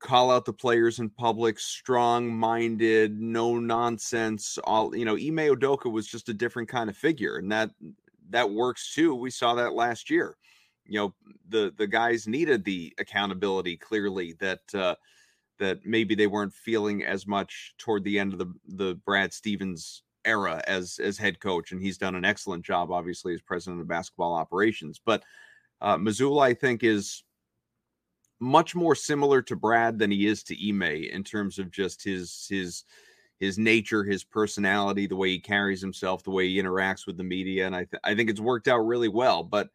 call 0.00 0.30
out 0.30 0.44
the 0.44 0.52
players 0.52 1.00
in 1.00 1.10
public, 1.10 1.58
strong 1.58 2.32
minded, 2.32 3.20
no 3.20 3.58
nonsense. 3.58 4.58
All 4.64 4.94
you 4.94 5.04
know, 5.04 5.14
Ime 5.14 5.54
Udoka 5.54 5.90
was 5.90 6.06
just 6.06 6.28
a 6.28 6.34
different 6.34 6.68
kind 6.68 6.88
of 6.90 6.96
figure, 6.96 7.36
and 7.36 7.50
that 7.50 7.70
that 8.30 8.50
works 8.50 8.94
too. 8.94 9.14
We 9.14 9.30
saw 9.30 9.54
that 9.54 9.72
last 9.72 10.10
year. 10.10 10.36
You 10.86 11.00
know, 11.00 11.14
the 11.48 11.74
the 11.76 11.86
guys 11.86 12.26
needed 12.26 12.64
the 12.64 12.94
accountability 12.98 13.76
clearly 13.76 14.34
that 14.40 14.60
uh, 14.74 14.94
that 15.58 15.84
maybe 15.84 16.14
they 16.14 16.26
weren't 16.26 16.54
feeling 16.54 17.04
as 17.04 17.26
much 17.26 17.74
toward 17.78 18.04
the 18.04 18.18
end 18.18 18.32
of 18.32 18.38
the 18.38 18.52
the 18.66 18.94
Brad 19.04 19.32
Stevens 19.32 20.02
era 20.28 20.62
as 20.66 20.98
as 21.02 21.16
head 21.16 21.40
coach, 21.40 21.72
and 21.72 21.80
he's 21.80 21.98
done 21.98 22.14
an 22.14 22.24
excellent 22.24 22.64
job, 22.64 22.90
obviously, 22.90 23.34
as 23.34 23.40
president 23.40 23.80
of 23.80 23.88
basketball 23.88 24.34
operations. 24.34 25.00
But 25.04 25.22
uh, 25.80 25.96
Mazzulla, 25.96 26.42
I 26.42 26.54
think, 26.54 26.84
is 26.84 27.24
much 28.40 28.74
more 28.74 28.94
similar 28.94 29.42
to 29.42 29.56
Brad 29.56 29.98
than 29.98 30.10
he 30.10 30.26
is 30.26 30.42
to 30.44 30.68
Ime 30.68 30.82
in 31.10 31.24
terms 31.24 31.58
of 31.58 31.70
just 31.70 32.04
his 32.04 32.46
his 32.48 32.84
his 33.38 33.58
nature, 33.58 34.04
his 34.04 34.24
personality, 34.24 35.06
the 35.06 35.16
way 35.16 35.30
he 35.30 35.38
carries 35.38 35.80
himself, 35.80 36.24
the 36.24 36.30
way 36.30 36.48
he 36.48 36.60
interacts 36.60 37.06
with 37.06 37.16
the 37.16 37.24
media, 37.24 37.66
and 37.66 37.74
I 37.74 37.84
th- 37.84 38.00
I 38.04 38.14
think 38.14 38.30
it's 38.30 38.40
worked 38.40 38.68
out 38.68 38.80
really 38.80 39.08
well. 39.08 39.42
But 39.42 39.68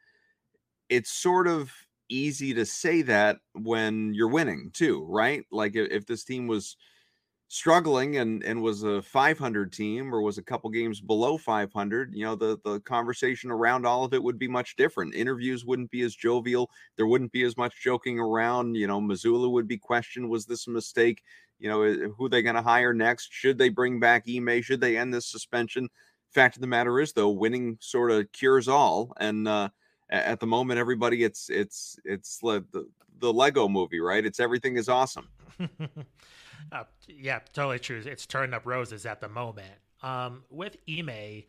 it's 0.89 1.11
sort 1.11 1.47
of 1.47 1.71
easy 2.09 2.53
to 2.53 2.65
say 2.65 3.01
that 3.01 3.37
when 3.53 4.13
you're 4.13 4.27
winning 4.27 4.69
too, 4.73 5.05
right? 5.09 5.45
Like 5.51 5.75
if, 5.75 5.91
if 5.91 6.05
this 6.05 6.23
team 6.23 6.47
was 6.47 6.77
struggling 7.53 8.17
and 8.17 8.43
and 8.43 8.59
was 8.59 8.81
a 8.81 8.99
500 8.99 9.71
team 9.71 10.13
or 10.13 10.23
was 10.23 10.39
a 10.39 10.43
couple 10.43 10.71
games 10.71 10.99
below 10.99 11.37
500 11.37 12.11
you 12.15 12.25
know 12.25 12.33
the 12.33 12.57
the 12.63 12.79
conversation 12.79 13.51
around 13.51 13.85
all 13.85 14.03
of 14.03 14.15
it 14.15 14.23
would 14.23 14.39
be 14.39 14.47
much 14.47 14.75
different. 14.75 15.13
Interviews 15.13 15.63
wouldn't 15.63 15.91
be 15.91 16.01
as 16.01 16.15
jovial. 16.15 16.71
There 16.95 17.05
wouldn't 17.05 17.31
be 17.31 17.43
as 17.43 17.55
much 17.55 17.79
joking 17.79 18.19
around 18.19 18.73
you 18.73 18.87
know 18.87 18.99
mazzulla 18.99 19.51
would 19.51 19.67
be 19.67 19.77
questioned 19.77 20.27
was 20.27 20.47
this 20.47 20.65
a 20.65 20.71
mistake? 20.71 21.21
You 21.59 21.69
know 21.69 22.11
who 22.17 22.27
they 22.27 22.41
going 22.41 22.55
to 22.55 22.63
hire 22.63 22.91
next? 22.91 23.31
Should 23.31 23.59
they 23.59 23.69
bring 23.69 23.99
back 23.99 24.23
Ime? 24.27 24.63
Should 24.63 24.81
they 24.81 24.97
end 24.97 25.13
this 25.13 25.27
suspension? 25.27 25.89
Fact 26.31 26.55
of 26.55 26.61
the 26.61 26.67
matter 26.67 26.99
is 26.99 27.13
though 27.13 27.29
winning 27.29 27.77
sort 27.79 28.09
of 28.09 28.31
cures 28.31 28.67
all 28.67 29.13
and 29.19 29.47
uh 29.47 29.69
at 30.09 30.39
the 30.39 30.47
moment 30.47 30.79
everybody 30.79 31.23
it's 31.23 31.51
it's 31.51 31.99
it's 32.03 32.39
the 32.39 32.65
the 33.19 33.31
lego 33.31 33.67
movie 33.67 33.99
right? 33.99 34.25
It's 34.25 34.39
everything 34.39 34.75
is 34.75 34.89
awesome 34.89 35.27
Uh, 36.71 36.83
yeah, 37.07 37.39
totally 37.53 37.79
true. 37.79 38.01
It's 38.05 38.25
turning 38.25 38.53
up 38.53 38.65
roses 38.65 39.05
at 39.05 39.21
the 39.21 39.29
moment. 39.29 39.73
Um, 40.01 40.43
with 40.49 40.77
Ime, 40.89 41.43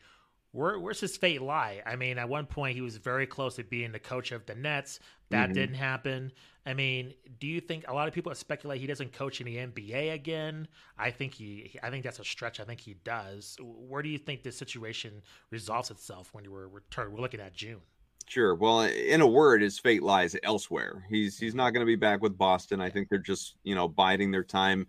where, 0.51 0.79
where's 0.79 1.01
his 1.01 1.17
fate 1.17 1.41
lie? 1.41 1.81
I 1.85 1.95
mean, 1.95 2.17
at 2.17 2.29
one 2.29 2.45
point 2.45 2.75
he 2.75 2.81
was 2.81 2.97
very 2.97 3.27
close 3.27 3.55
to 3.55 3.63
being 3.63 3.91
the 3.91 3.99
coach 3.99 4.31
of 4.31 4.45
the 4.45 4.55
Nets. 4.55 4.99
That 5.29 5.45
mm-hmm. 5.45 5.53
didn't 5.53 5.75
happen. 5.75 6.31
I 6.65 6.73
mean, 6.73 7.13
do 7.39 7.47
you 7.47 7.59
think 7.59 7.85
a 7.87 7.93
lot 7.93 8.07
of 8.07 8.13
people 8.13 8.33
speculate 8.33 8.79
he 8.79 8.87
doesn't 8.87 9.11
coach 9.11 9.41
in 9.41 9.45
the 9.45 9.57
NBA 9.57 10.13
again? 10.13 10.67
I 10.97 11.11
think 11.11 11.33
he. 11.33 11.77
I 11.83 11.89
think 11.89 12.03
that's 12.03 12.19
a 12.19 12.23
stretch. 12.23 12.59
I 12.59 12.63
think 12.63 12.79
he 12.79 12.95
does. 13.03 13.57
Where 13.61 14.01
do 14.01 14.09
you 14.09 14.17
think 14.17 14.43
this 14.43 14.57
situation 14.57 15.21
resolves 15.51 15.91
itself 15.91 16.29
when 16.33 16.49
we're 16.49 16.67
we're, 16.67 16.81
we're 17.09 17.21
looking 17.21 17.39
at 17.39 17.53
June? 17.53 17.81
Sure. 18.27 18.55
Well, 18.55 18.81
in 18.81 19.21
a 19.21 19.27
word, 19.27 19.61
his 19.61 19.77
fate 19.79 20.01
lies 20.01 20.35
elsewhere. 20.43 21.05
He's 21.09 21.37
he's 21.37 21.53
not 21.53 21.71
going 21.71 21.81
to 21.81 21.85
be 21.85 21.95
back 21.95 22.21
with 22.21 22.37
Boston. 22.37 22.81
I 22.81 22.89
think 22.89 23.07
they're 23.09 23.19
just 23.19 23.55
you 23.63 23.75
know 23.75 23.87
biding 23.87 24.31
their 24.31 24.43
time 24.43 24.87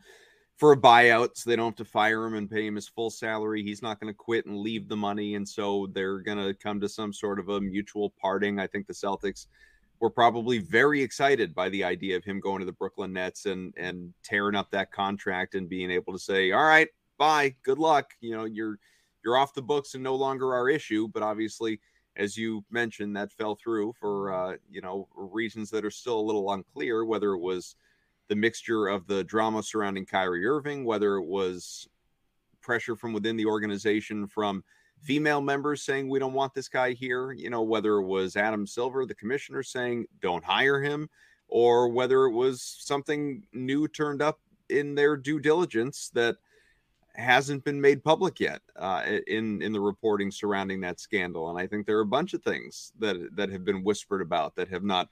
for 0.56 0.72
a 0.72 0.76
buyout, 0.76 1.30
so 1.34 1.50
they 1.50 1.56
don't 1.56 1.66
have 1.66 1.76
to 1.76 1.84
fire 1.84 2.24
him 2.24 2.34
and 2.34 2.50
pay 2.50 2.66
him 2.66 2.76
his 2.76 2.88
full 2.88 3.10
salary. 3.10 3.62
He's 3.62 3.82
not 3.82 4.00
going 4.00 4.10
to 4.12 4.16
quit 4.16 4.46
and 4.46 4.56
leave 4.56 4.88
the 4.88 4.96
money, 4.96 5.34
and 5.34 5.46
so 5.46 5.86
they're 5.92 6.20
going 6.20 6.38
to 6.38 6.54
come 6.54 6.80
to 6.80 6.88
some 6.88 7.12
sort 7.12 7.38
of 7.38 7.50
a 7.50 7.60
mutual 7.60 8.14
parting. 8.20 8.58
I 8.58 8.66
think 8.66 8.86
the 8.86 8.94
Celtics 8.94 9.48
were 10.00 10.10
probably 10.10 10.58
very 10.58 11.02
excited 11.02 11.54
by 11.54 11.68
the 11.68 11.84
idea 11.84 12.16
of 12.16 12.24
him 12.24 12.40
going 12.40 12.60
to 12.60 12.66
the 12.66 12.72
Brooklyn 12.72 13.12
Nets 13.12 13.44
and 13.46 13.74
and 13.76 14.14
tearing 14.22 14.56
up 14.56 14.70
that 14.70 14.92
contract 14.92 15.54
and 15.54 15.68
being 15.68 15.90
able 15.90 16.12
to 16.14 16.18
say, 16.18 16.52
"All 16.52 16.64
right, 16.64 16.88
bye, 17.18 17.54
good 17.62 17.78
luck." 17.78 18.12
You 18.20 18.34
know, 18.36 18.44
you're 18.46 18.78
you're 19.24 19.36
off 19.36 19.52
the 19.54 19.62
books 19.62 19.94
and 19.94 20.02
no 20.02 20.14
longer 20.14 20.54
our 20.54 20.68
issue. 20.70 21.08
But 21.08 21.22
obviously 21.22 21.80
as 22.16 22.36
you 22.36 22.64
mentioned, 22.70 23.16
that 23.16 23.32
fell 23.32 23.54
through 23.54 23.94
for 23.98 24.32
uh, 24.32 24.56
you 24.70 24.80
know 24.80 25.08
reasons 25.14 25.70
that 25.70 25.84
are 25.84 25.90
still 25.90 26.18
a 26.18 26.22
little 26.28 26.52
unclear. 26.52 27.04
Whether 27.04 27.32
it 27.32 27.40
was 27.40 27.76
the 28.28 28.36
mixture 28.36 28.88
of 28.88 29.06
the 29.06 29.24
drama 29.24 29.62
surrounding 29.62 30.06
Kyrie 30.06 30.46
Irving, 30.46 30.84
whether 30.84 31.16
it 31.16 31.26
was 31.26 31.88
pressure 32.60 32.96
from 32.96 33.12
within 33.12 33.36
the 33.36 33.46
organization 33.46 34.26
from 34.26 34.64
female 35.00 35.40
members 35.40 35.82
saying 35.82 36.08
we 36.08 36.18
don't 36.18 36.32
want 36.32 36.54
this 36.54 36.68
guy 36.68 36.92
here, 36.92 37.32
you 37.32 37.50
know, 37.50 37.62
whether 37.62 37.98
it 37.98 38.06
was 38.06 38.36
Adam 38.36 38.66
Silver, 38.66 39.06
the 39.06 39.14
commissioner, 39.14 39.62
saying 39.62 40.06
don't 40.20 40.44
hire 40.44 40.80
him, 40.82 41.08
or 41.48 41.88
whether 41.88 42.24
it 42.24 42.32
was 42.32 42.62
something 42.80 43.44
new 43.52 43.86
turned 43.86 44.20
up 44.20 44.40
in 44.68 44.94
their 44.94 45.16
due 45.16 45.38
diligence 45.38 46.10
that 46.14 46.36
hasn't 47.16 47.64
been 47.64 47.80
made 47.80 48.04
public 48.04 48.40
yet 48.40 48.60
uh, 48.76 49.02
in 49.26 49.62
in 49.62 49.72
the 49.72 49.80
reporting 49.80 50.30
surrounding 50.30 50.80
that 50.80 51.00
scandal. 51.00 51.50
And 51.50 51.58
I 51.58 51.66
think 51.66 51.86
there 51.86 51.98
are 51.98 52.02
a 52.02 52.06
bunch 52.06 52.34
of 52.34 52.42
things 52.42 52.92
that 52.98 53.16
that 53.36 53.50
have 53.50 53.64
been 53.64 53.82
whispered 53.82 54.22
about 54.22 54.56
that 54.56 54.68
have 54.68 54.84
not 54.84 55.08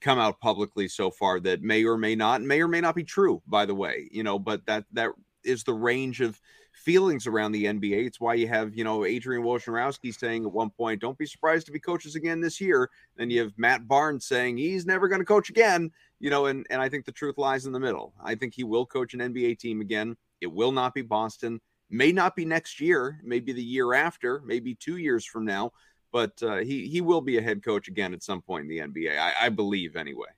come 0.00 0.18
out 0.18 0.40
publicly 0.40 0.88
so 0.88 1.10
far 1.10 1.40
that 1.40 1.62
may 1.62 1.84
or 1.84 1.96
may 1.96 2.14
not 2.14 2.42
may 2.42 2.60
or 2.60 2.68
may 2.68 2.80
not 2.80 2.94
be 2.94 3.04
true. 3.04 3.42
By 3.46 3.66
the 3.66 3.74
way, 3.74 4.08
you 4.10 4.22
know, 4.22 4.38
but 4.38 4.64
that 4.66 4.84
that 4.92 5.10
is 5.44 5.64
the 5.64 5.74
range 5.74 6.20
of 6.20 6.40
feelings 6.74 7.26
around 7.26 7.52
the 7.52 7.64
NBA. 7.64 8.06
It's 8.06 8.20
why 8.20 8.34
you 8.34 8.48
have, 8.48 8.74
you 8.74 8.84
know, 8.84 9.04
Adrian 9.04 9.42
Wojnarowski 9.42 10.14
saying 10.14 10.44
at 10.44 10.52
one 10.52 10.70
point, 10.70 11.00
don't 11.00 11.16
be 11.16 11.26
surprised 11.26 11.66
to 11.66 11.72
be 11.72 11.78
coaches 11.78 12.16
again 12.16 12.40
this 12.40 12.60
year. 12.60 12.90
Then 13.16 13.30
you 13.30 13.40
have 13.40 13.52
Matt 13.56 13.86
Barnes 13.86 14.26
saying 14.26 14.56
he's 14.56 14.84
never 14.84 15.08
going 15.08 15.20
to 15.20 15.24
coach 15.24 15.50
again, 15.50 15.90
you 16.18 16.30
know, 16.30 16.46
and, 16.46 16.66
and 16.70 16.82
I 16.82 16.88
think 16.88 17.04
the 17.04 17.12
truth 17.12 17.38
lies 17.38 17.66
in 17.66 17.72
the 17.72 17.80
middle. 17.80 18.12
I 18.22 18.34
think 18.34 18.54
he 18.54 18.64
will 18.64 18.86
coach 18.86 19.14
an 19.14 19.20
NBA 19.20 19.58
team 19.58 19.80
again. 19.80 20.16
It 20.40 20.52
will 20.52 20.72
not 20.72 20.94
be 20.94 21.02
Boston. 21.02 21.60
May 21.90 22.12
not 22.12 22.34
be 22.34 22.44
next 22.44 22.80
year, 22.80 23.20
maybe 23.22 23.52
the 23.52 23.62
year 23.62 23.94
after, 23.94 24.42
maybe 24.44 24.74
two 24.74 24.96
years 24.96 25.24
from 25.24 25.44
now. 25.44 25.72
But 26.12 26.40
uh, 26.42 26.58
he 26.58 26.86
he 26.86 27.00
will 27.00 27.20
be 27.20 27.38
a 27.38 27.42
head 27.42 27.64
coach 27.64 27.88
again 27.88 28.14
at 28.14 28.22
some 28.22 28.40
point 28.40 28.62
in 28.62 28.68
the 28.68 28.78
NBA. 28.78 29.18
I, 29.18 29.46
I 29.46 29.48
believe 29.48 29.96
anyway. 29.96 30.28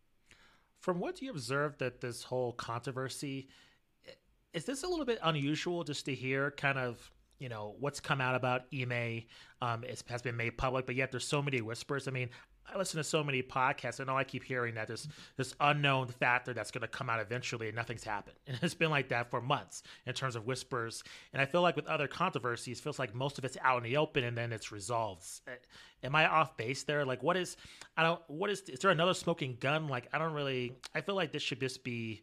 From 0.81 1.01
what 1.01 1.21
you 1.21 1.31
observed 1.31 1.81
that 1.81 2.01
this 2.01 2.23
whole 2.23 2.53
controversy, 2.53 3.49
is 4.55 4.65
this 4.65 4.85
a 4.85 4.89
little 4.89 5.05
bit 5.05 5.19
unusual 5.23 5.85
just 5.85 6.07
to 6.07 6.15
hear 6.15 6.51
kind 6.53 6.79
of 6.79 7.11
you 7.39 7.51
know 7.51 7.75
what's 7.79 8.01
come 8.01 8.21
out 8.21 8.35
about 8.35 8.63
Ime 8.73 9.25
um, 9.61 9.85
has 10.09 10.23
been 10.23 10.37
made 10.37 10.57
public, 10.57 10.87
but 10.87 10.95
yet 10.95 11.11
there's 11.11 11.27
so 11.27 11.43
many 11.43 11.61
whispers. 11.61 12.09
I 12.09 12.11
mean, 12.11 12.31
I 12.73 12.79
listen 12.79 12.99
to 12.99 13.05
so 13.05 13.23
many 13.23 13.43
podcasts, 13.43 14.01
and 14.01 14.11
all 14.11 14.17
I 14.17 14.25
keep 14.25 14.43
hearing 14.43 14.75
that 14.75 14.87
there's 14.87 15.09
this 15.37 15.55
unknown 15.61 16.09
factor 16.09 16.53
that's 16.53 16.71
going 16.71 16.83
to 16.83 16.89
come 16.89 17.09
out 17.09 17.21
eventually, 17.21 17.69
and 17.69 17.77
nothing's 17.77 18.05
happened. 18.05 18.37
And 18.47 18.59
it's 18.63 18.75
been 18.75 18.91
like 18.91 19.09
that 19.09 19.31
for 19.31 19.41
months 19.41 19.83
in 20.07 20.15
terms 20.15 20.37
of 20.37 20.47
whispers. 20.47 21.03
And 21.33 21.43
I 21.43 21.47
feel 21.47 21.61
like 21.61 21.77
with 21.77 21.87
other 21.87 22.09
controversies, 22.09 22.81
feels 22.81 22.99
like 22.99 23.15
most 23.15 23.39
of 23.39 23.45
it's 23.45 23.57
out 23.63 23.79
in 23.79 23.85
the 23.85 23.97
open, 23.97 24.25
and 24.25 24.37
then 24.37 24.53
it's 24.53 24.73
resolved. 24.73 25.27
Am 26.03 26.15
I 26.15 26.27
off 26.27 26.57
base 26.57 26.85
there? 26.85 27.05
Like, 27.05 27.23
what 27.23 27.37
is? 27.37 27.57
I 27.97 28.03
don't. 28.03 28.21
What 28.29 28.51
is? 28.51 28.61
Is 28.63 28.81
there 28.81 28.91
another 28.91 29.15
smoking 29.15 29.57
gun? 29.61 29.89
Like, 29.89 30.09
I 30.13 30.19
don't 30.19 30.33
really. 30.33 30.73
I 30.95 31.01
feel 31.01 31.15
like 31.15 31.33
this 31.33 31.43
should 31.43 31.61
just 31.61 31.85
be 31.85 32.23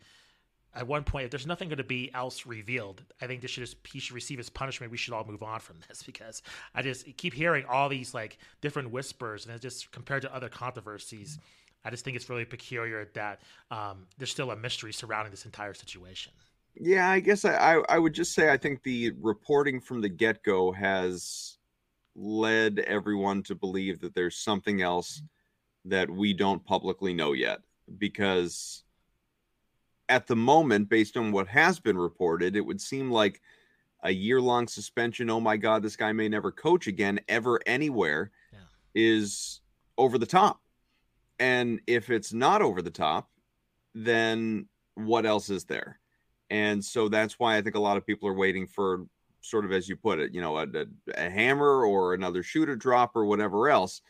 at 0.76 0.88
one 0.88 1.04
point, 1.04 1.26
if 1.26 1.32
there's 1.32 1.46
nothing 1.46 1.70
going 1.70 1.78
to 1.78 1.84
be 1.84 2.12
else 2.14 2.46
revealed, 2.46 3.04
I 3.22 3.28
think 3.28 3.42
this 3.42 3.52
should 3.52 3.62
just 3.62 3.78
he 3.92 4.00
should 4.00 4.16
receive 4.16 4.38
his 4.38 4.50
punishment. 4.50 4.92
We 4.92 4.98
should 4.98 5.14
all 5.14 5.26
move 5.26 5.44
on 5.44 5.60
from 5.60 5.78
this 5.88 6.04
because 6.04 6.42
I 6.74 6.82
just 6.82 7.18
keep 7.18 7.34
hearing 7.34 7.66
all 7.66 7.90
these 7.90 8.14
like 8.14 8.38
different 8.62 8.92
whispers, 8.92 9.46
and 9.46 9.54
it's 9.54 9.62
just 9.62 9.92
compared 9.92 10.24
to 10.24 10.34
other 10.34 10.50
controversies, 10.50 11.40
I 11.86 11.90
just 11.90 12.06
think 12.06 12.16
it's 12.16 12.30
really 12.30 12.46
peculiar 12.46 13.10
that 13.14 13.42
um, 13.70 14.08
there's 14.18 14.32
still 14.32 14.52
a 14.52 14.56
mystery 14.56 14.94
surrounding 14.94 15.32
this 15.32 15.46
entire 15.46 15.74
situation. 15.74 16.32
Yeah, 16.76 17.10
I 17.10 17.20
guess 17.20 17.46
I, 17.46 17.54
I, 17.54 17.84
I 17.90 18.00
would 18.00 18.14
just 18.14 18.34
say 18.34 18.52
I 18.52 18.58
think 18.58 18.82
the 18.82 19.12
reporting 19.22 19.80
from 19.80 20.02
the 20.02 20.10
get 20.10 20.42
go 20.44 20.72
has 20.72 21.58
led 22.16 22.80
everyone 22.80 23.44
to 23.44 23.56
believe 23.56 24.00
that 24.00 24.16
there's 24.16 24.38
something 24.38 24.82
else 24.82 25.22
that 25.86 26.10
we 26.10 26.34
don't 26.34 26.64
publicly 26.66 27.14
know 27.14 27.34
yet 27.34 27.60
because 27.98 28.84
at 30.10 30.28
the 30.28 30.36
moment, 30.36 30.90
based 30.90 31.18
on 31.18 31.32
what 31.32 31.48
has 31.48 31.80
been 31.80 31.98
reported, 31.98 32.56
it 32.56 32.66
would 32.66 32.82
seem 32.82 33.10
like 33.10 33.42
a 34.04 34.12
year 34.12 34.42
long 34.42 34.68
suspension. 34.68 35.30
Oh 35.30 35.40
my 35.40 35.58
God, 35.58 35.82
this 35.82 35.96
guy 35.96 36.12
may 36.12 36.28
never 36.28 36.52
coach 36.52 36.88
again, 36.88 37.20
ever, 37.28 37.60
anywhere, 37.66 38.32
yeah. 38.52 38.60
is 38.94 39.62
over 39.98 40.18
the 40.18 40.26
top. 40.26 40.62
And 41.40 41.80
if 41.88 42.10
it's 42.10 42.34
not 42.34 42.62
over 42.62 42.82
the 42.82 42.92
top, 42.92 43.30
then 43.96 44.68
what 44.96 45.26
else 45.26 45.50
is 45.50 45.66
there? 45.66 46.00
And 46.50 46.84
so 46.84 47.10
that's 47.10 47.40
why 47.40 47.58
I 47.58 47.62
think 47.62 47.76
a 47.76 47.80
lot 47.80 47.98
of 47.98 48.06
people 48.06 48.30
are 48.30 48.34
waiting 48.34 48.68
for 48.68 49.06
sort 49.42 49.66
of, 49.66 49.72
as 49.72 49.90
you 49.90 49.96
put 49.96 50.20
it, 50.20 50.34
you 50.34 50.42
know, 50.42 50.58
a, 50.58 50.64
a, 50.64 50.86
a 51.16 51.30
hammer 51.30 51.86
or 51.86 52.14
another 52.14 52.44
shooter 52.44 52.76
drop 52.76 53.16
or 53.16 53.26
whatever 53.26 53.70
else. 53.70 54.02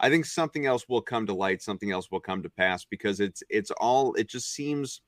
I 0.00 0.08
think 0.08 0.24
something 0.24 0.66
else 0.66 0.88
will 0.88 1.02
come 1.02 1.26
to 1.26 1.34
light, 1.34 1.62
something 1.62 1.92
else 1.92 2.10
will 2.10 2.20
come 2.20 2.42
to 2.42 2.48
pass 2.48 2.84
because 2.84 3.20
it's 3.20 3.42
it's 3.48 3.70
all 3.72 4.14
it 4.14 4.28
just 4.28 4.52
seems 4.52 5.00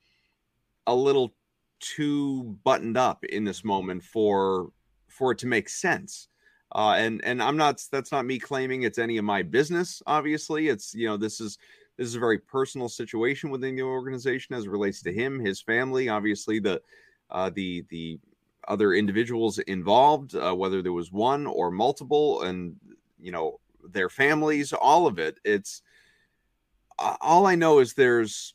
a 0.87 0.95
little 0.95 1.35
too 1.81 2.59
buttoned 2.65 2.97
up 2.97 3.25
in 3.25 3.45
this 3.45 3.65
moment 3.65 4.03
for 4.03 4.71
for 5.09 5.33
it 5.33 5.39
to 5.39 5.47
make 5.47 5.69
sense. 5.69 6.29
Uh, 6.75 6.95
and 6.99 7.25
and 7.25 7.43
I'm 7.43 7.57
not 7.57 7.83
that's 7.93 8.11
not 8.11 8.27
me 8.27 8.39
claiming 8.39 8.83
it's 8.83 8.99
any 8.99 9.17
of 9.17 9.25
my 9.25 9.43
business. 9.43 10.03
Obviously, 10.07 10.69
it's 10.69 10.95
you 10.95 11.07
know 11.07 11.17
this 11.17 11.41
is 11.41 11.59
this 11.97 12.09
is 12.09 12.17
a 12.17 12.21
very 12.21 12.39
personal 12.39 12.89
situation 12.89 13.51
within 13.51 13.77
the 13.77 13.83
organization 13.83 14.55
as 14.55 14.65
it 14.65 14.71
relates 14.71 15.03
to 15.03 15.13
him, 15.13 15.39
his 15.39 15.61
family, 15.61 16.09
obviously 16.09 16.59
the 16.59 16.83
uh, 17.31 17.51
the 17.55 17.85
the 17.91 18.19
other 18.67 18.95
individuals 18.95 19.59
involved, 19.61 20.35
uh, 20.35 20.55
whether 20.55 20.83
there 20.83 20.93
was 20.93 21.13
one 21.13 21.47
or 21.47 21.71
multiple, 21.71 22.43
and 22.43 22.77
you 23.21 23.31
know 23.31 23.61
their 23.91 24.09
families, 24.09 24.73
all 24.73 25.07
of 25.07 25.19
it. 25.19 25.39
It's 25.45 25.83
all 26.99 27.47
I 27.47 27.55
know 27.55 27.81
is 27.81 27.95
there's 27.95 28.55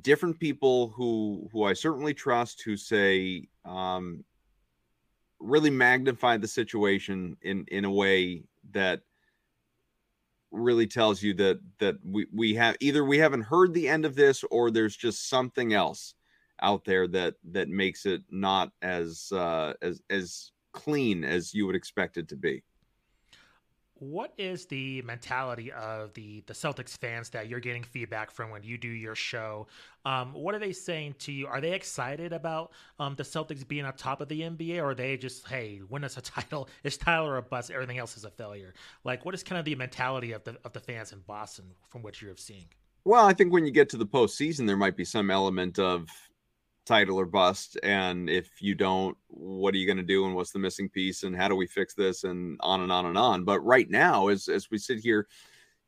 different 0.00 0.38
people 0.38 0.88
who 0.88 1.48
who 1.52 1.64
I 1.64 1.72
certainly 1.72 2.14
trust 2.14 2.62
who 2.62 2.76
say 2.76 3.48
um, 3.64 4.24
really 5.38 5.70
magnify 5.70 6.36
the 6.36 6.48
situation 6.48 7.36
in 7.42 7.64
in 7.68 7.84
a 7.84 7.90
way 7.90 8.44
that 8.72 9.02
really 10.50 10.86
tells 10.86 11.22
you 11.22 11.34
that 11.34 11.60
that 11.78 11.96
we 12.04 12.26
we 12.32 12.54
have 12.54 12.76
either 12.80 13.04
we 13.04 13.18
haven't 13.18 13.42
heard 13.42 13.74
the 13.74 13.88
end 13.88 14.04
of 14.04 14.14
this 14.14 14.44
or 14.50 14.70
there's 14.70 14.96
just 14.96 15.28
something 15.28 15.72
else 15.72 16.14
out 16.62 16.84
there 16.84 17.06
that 17.06 17.34
that 17.44 17.68
makes 17.68 18.06
it 18.06 18.22
not 18.30 18.70
as 18.82 19.30
uh 19.32 19.74
as 19.82 20.00
as 20.10 20.52
clean 20.72 21.24
as 21.24 21.54
you 21.54 21.66
would 21.66 21.76
expect 21.76 22.16
it 22.16 22.28
to 22.28 22.36
be 22.36 22.62
what 23.98 24.32
is 24.36 24.66
the 24.66 25.02
mentality 25.02 25.72
of 25.72 26.12
the 26.14 26.42
the 26.46 26.52
Celtics 26.52 26.96
fans 26.98 27.30
that 27.30 27.48
you're 27.48 27.60
getting 27.60 27.82
feedback 27.82 28.30
from 28.30 28.50
when 28.50 28.62
you 28.62 28.76
do 28.76 28.88
your 28.88 29.14
show? 29.14 29.66
Um, 30.04 30.34
what 30.34 30.54
are 30.54 30.58
they 30.58 30.72
saying 30.72 31.16
to 31.20 31.32
you? 31.32 31.46
Are 31.46 31.60
they 31.60 31.72
excited 31.72 32.32
about 32.32 32.72
um, 33.00 33.14
the 33.16 33.22
Celtics 33.22 33.66
being 33.66 33.84
on 33.84 33.94
top 33.94 34.20
of 34.20 34.28
the 34.28 34.42
NBA, 34.42 34.78
or 34.78 34.90
are 34.90 34.94
they 34.94 35.16
just, 35.16 35.46
hey, 35.48 35.80
win 35.88 36.04
us 36.04 36.16
a 36.16 36.20
title? 36.22 36.68
It's 36.84 36.96
Tyler 36.96 37.38
a 37.38 37.42
bust. 37.42 37.70
Everything 37.70 37.98
else 37.98 38.16
is 38.16 38.24
a 38.24 38.30
failure. 38.30 38.74
Like, 39.04 39.24
what 39.24 39.34
is 39.34 39.42
kind 39.42 39.58
of 39.58 39.64
the 39.64 39.74
mentality 39.74 40.32
of 40.32 40.44
the 40.44 40.56
of 40.64 40.72
the 40.72 40.80
fans 40.80 41.12
in 41.12 41.20
Boston 41.26 41.64
from 41.88 42.02
what 42.02 42.20
you're 42.20 42.36
seeing? 42.36 42.66
Well, 43.04 43.24
I 43.24 43.34
think 43.34 43.52
when 43.52 43.64
you 43.64 43.70
get 43.70 43.88
to 43.90 43.96
the 43.96 44.06
postseason, 44.06 44.66
there 44.66 44.76
might 44.76 44.96
be 44.96 45.04
some 45.04 45.30
element 45.30 45.78
of 45.78 46.08
title 46.86 47.18
or 47.18 47.26
bust 47.26 47.76
and 47.82 48.30
if 48.30 48.62
you 48.62 48.74
don't 48.74 49.16
what 49.28 49.74
are 49.74 49.76
you 49.76 49.86
going 49.86 49.96
to 49.96 50.02
do 50.02 50.24
and 50.24 50.34
what's 50.34 50.52
the 50.52 50.58
missing 50.58 50.88
piece 50.88 51.24
and 51.24 51.36
how 51.36 51.48
do 51.48 51.56
we 51.56 51.66
fix 51.66 51.94
this 51.94 52.24
and 52.24 52.56
on 52.62 52.80
and 52.80 52.92
on 52.92 53.06
and 53.06 53.18
on. 53.18 53.44
But 53.44 53.60
right 53.60 53.90
now 53.90 54.28
as 54.28 54.48
as 54.48 54.70
we 54.70 54.78
sit 54.78 55.00
here 55.00 55.26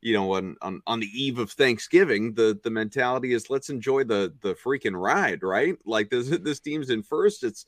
you 0.00 0.12
know 0.12 0.34
on 0.34 0.56
on, 0.60 0.82
on 0.86 1.00
the 1.00 1.06
eve 1.06 1.38
of 1.38 1.50
thanksgiving 1.52 2.34
the 2.34 2.58
the 2.62 2.70
mentality 2.70 3.32
is 3.32 3.48
let's 3.48 3.70
enjoy 3.70 4.04
the 4.04 4.34
the 4.40 4.54
freaking 4.54 5.00
ride 5.00 5.42
right? 5.42 5.76
Like 5.86 6.10
this 6.10 6.28
this 6.42 6.60
team's 6.60 6.90
in 6.90 7.02
first. 7.02 7.44
It's 7.44 7.64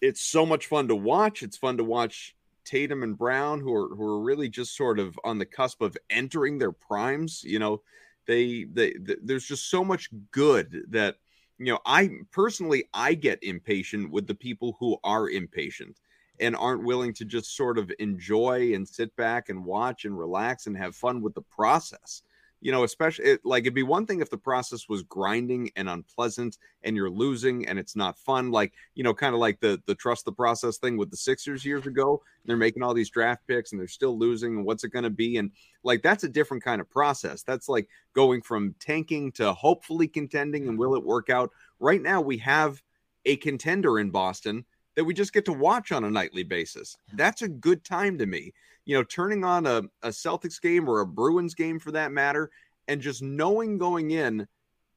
it's 0.00 0.20
so 0.20 0.44
much 0.44 0.66
fun 0.66 0.88
to 0.88 0.96
watch. 0.96 1.42
It's 1.42 1.56
fun 1.56 1.76
to 1.78 1.84
watch 1.84 2.34
Tatum 2.64 3.02
and 3.02 3.16
Brown 3.16 3.60
who 3.60 3.72
are 3.74 3.94
who 3.94 4.02
are 4.02 4.20
really 4.20 4.48
just 4.48 4.76
sort 4.76 4.98
of 4.98 5.18
on 5.24 5.38
the 5.38 5.46
cusp 5.46 5.80
of 5.80 5.96
entering 6.10 6.58
their 6.58 6.72
primes. 6.72 7.44
You 7.44 7.60
know 7.60 7.82
they 8.26 8.64
they, 8.64 8.92
they 8.98 9.16
there's 9.22 9.46
just 9.46 9.70
so 9.70 9.84
much 9.84 10.10
good 10.32 10.84
that 10.90 11.16
you 11.58 11.72
know, 11.72 11.80
I 11.84 12.10
personally 12.30 12.84
I 12.94 13.14
get 13.14 13.42
impatient 13.42 14.10
with 14.10 14.26
the 14.26 14.34
people 14.34 14.76
who 14.78 14.96
are 15.04 15.28
impatient 15.28 15.98
and 16.40 16.54
aren't 16.54 16.84
willing 16.84 17.12
to 17.14 17.24
just 17.24 17.56
sort 17.56 17.78
of 17.78 17.90
enjoy 17.98 18.74
and 18.74 18.88
sit 18.88 19.14
back 19.16 19.48
and 19.48 19.64
watch 19.64 20.04
and 20.04 20.16
relax 20.16 20.66
and 20.66 20.76
have 20.76 20.94
fun 20.94 21.20
with 21.20 21.34
the 21.34 21.42
process 21.42 22.22
you 22.60 22.72
know, 22.72 22.82
especially 22.84 23.24
it, 23.24 23.40
like 23.44 23.62
it'd 23.62 23.74
be 23.74 23.82
one 23.82 24.06
thing 24.06 24.20
if 24.20 24.30
the 24.30 24.38
process 24.38 24.88
was 24.88 25.02
grinding 25.04 25.70
and 25.76 25.88
unpleasant 25.88 26.58
and 26.82 26.96
you're 26.96 27.10
losing 27.10 27.66
and 27.68 27.78
it's 27.78 27.94
not 27.94 28.18
fun. 28.18 28.50
Like, 28.50 28.72
you 28.94 29.04
know, 29.04 29.14
kind 29.14 29.34
of 29.34 29.40
like 29.40 29.60
the 29.60 29.80
the 29.86 29.94
trust 29.94 30.24
the 30.24 30.32
process 30.32 30.78
thing 30.78 30.96
with 30.96 31.10
the 31.10 31.16
Sixers 31.16 31.64
years 31.64 31.86
ago. 31.86 32.22
They're 32.44 32.54
mm-hmm. 32.54 32.60
making 32.60 32.82
all 32.82 32.94
these 32.94 33.10
draft 33.10 33.46
picks 33.46 33.72
and 33.72 33.80
they're 33.80 33.88
still 33.88 34.18
losing. 34.18 34.56
And 34.56 34.64
what's 34.64 34.84
it 34.84 34.92
going 34.92 35.04
to 35.04 35.10
be? 35.10 35.36
And 35.36 35.52
like 35.84 36.02
that's 36.02 36.24
a 36.24 36.28
different 36.28 36.64
kind 36.64 36.80
of 36.80 36.90
process. 36.90 37.42
That's 37.42 37.68
like 37.68 37.88
going 38.12 38.42
from 38.42 38.74
tanking 38.80 39.32
to 39.32 39.52
hopefully 39.52 40.08
contending 40.08 40.62
and 40.62 40.72
mm-hmm. 40.72 40.80
will 40.80 40.96
it 40.96 41.04
work 41.04 41.30
out? 41.30 41.50
Right 41.78 42.02
now, 42.02 42.20
we 42.20 42.38
have 42.38 42.82
a 43.24 43.36
contender 43.36 43.98
in 43.98 44.10
Boston 44.10 44.64
that 44.96 45.04
we 45.04 45.14
just 45.14 45.32
get 45.32 45.44
to 45.44 45.52
watch 45.52 45.92
on 45.92 46.02
a 46.02 46.10
nightly 46.10 46.42
basis. 46.42 46.96
That's 47.14 47.42
a 47.42 47.48
good 47.48 47.84
time 47.84 48.18
to 48.18 48.26
me 48.26 48.52
you 48.88 48.94
know, 48.94 49.04
turning 49.04 49.44
on 49.44 49.66
a, 49.66 49.82
a 50.02 50.08
Celtics 50.08 50.58
game 50.58 50.88
or 50.88 51.00
a 51.00 51.06
Bruins 51.06 51.54
game 51.54 51.78
for 51.78 51.92
that 51.92 52.10
matter, 52.10 52.50
and 52.88 53.02
just 53.02 53.20
knowing 53.22 53.76
going 53.76 54.12
in, 54.12 54.48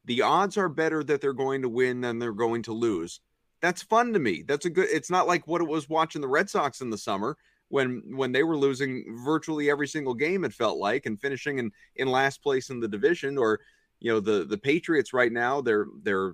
the 0.06 0.22
odds 0.22 0.56
are 0.56 0.70
better 0.70 1.04
that 1.04 1.20
they're 1.20 1.34
going 1.34 1.60
to 1.60 1.68
win 1.68 2.00
than 2.00 2.18
they're 2.18 2.32
going 2.32 2.62
to 2.62 2.72
lose. 2.72 3.20
That's 3.60 3.82
fun 3.82 4.14
to 4.14 4.18
me. 4.18 4.44
That's 4.48 4.64
a 4.64 4.70
good. 4.70 4.88
It's 4.90 5.10
not 5.10 5.26
like 5.26 5.46
what 5.46 5.60
it 5.60 5.68
was 5.68 5.90
watching 5.90 6.22
the 6.22 6.28
Red 6.28 6.48
Sox 6.48 6.80
in 6.80 6.88
the 6.88 6.96
summer 6.96 7.36
when 7.68 8.02
when 8.16 8.32
they 8.32 8.44
were 8.44 8.56
losing 8.56 9.04
virtually 9.26 9.68
every 9.68 9.86
single 9.86 10.14
game. 10.14 10.44
It 10.44 10.54
felt 10.54 10.78
like 10.78 11.04
and 11.04 11.20
finishing 11.20 11.58
in 11.58 11.70
in 11.96 12.08
last 12.08 12.42
place 12.42 12.70
in 12.70 12.80
the 12.80 12.88
division, 12.88 13.36
or 13.36 13.60
you 14.00 14.10
know 14.10 14.20
the 14.20 14.46
the 14.46 14.56
Patriots 14.58 15.12
right 15.12 15.30
now 15.30 15.60
they're 15.60 15.86
they're 16.02 16.32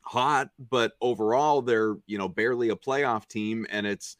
hot, 0.00 0.50
but 0.58 0.94
overall 1.00 1.62
they're 1.62 1.94
you 2.08 2.18
know 2.18 2.28
barely 2.28 2.70
a 2.70 2.76
playoff 2.76 3.28
team, 3.28 3.68
and 3.70 3.86
it's 3.86 4.16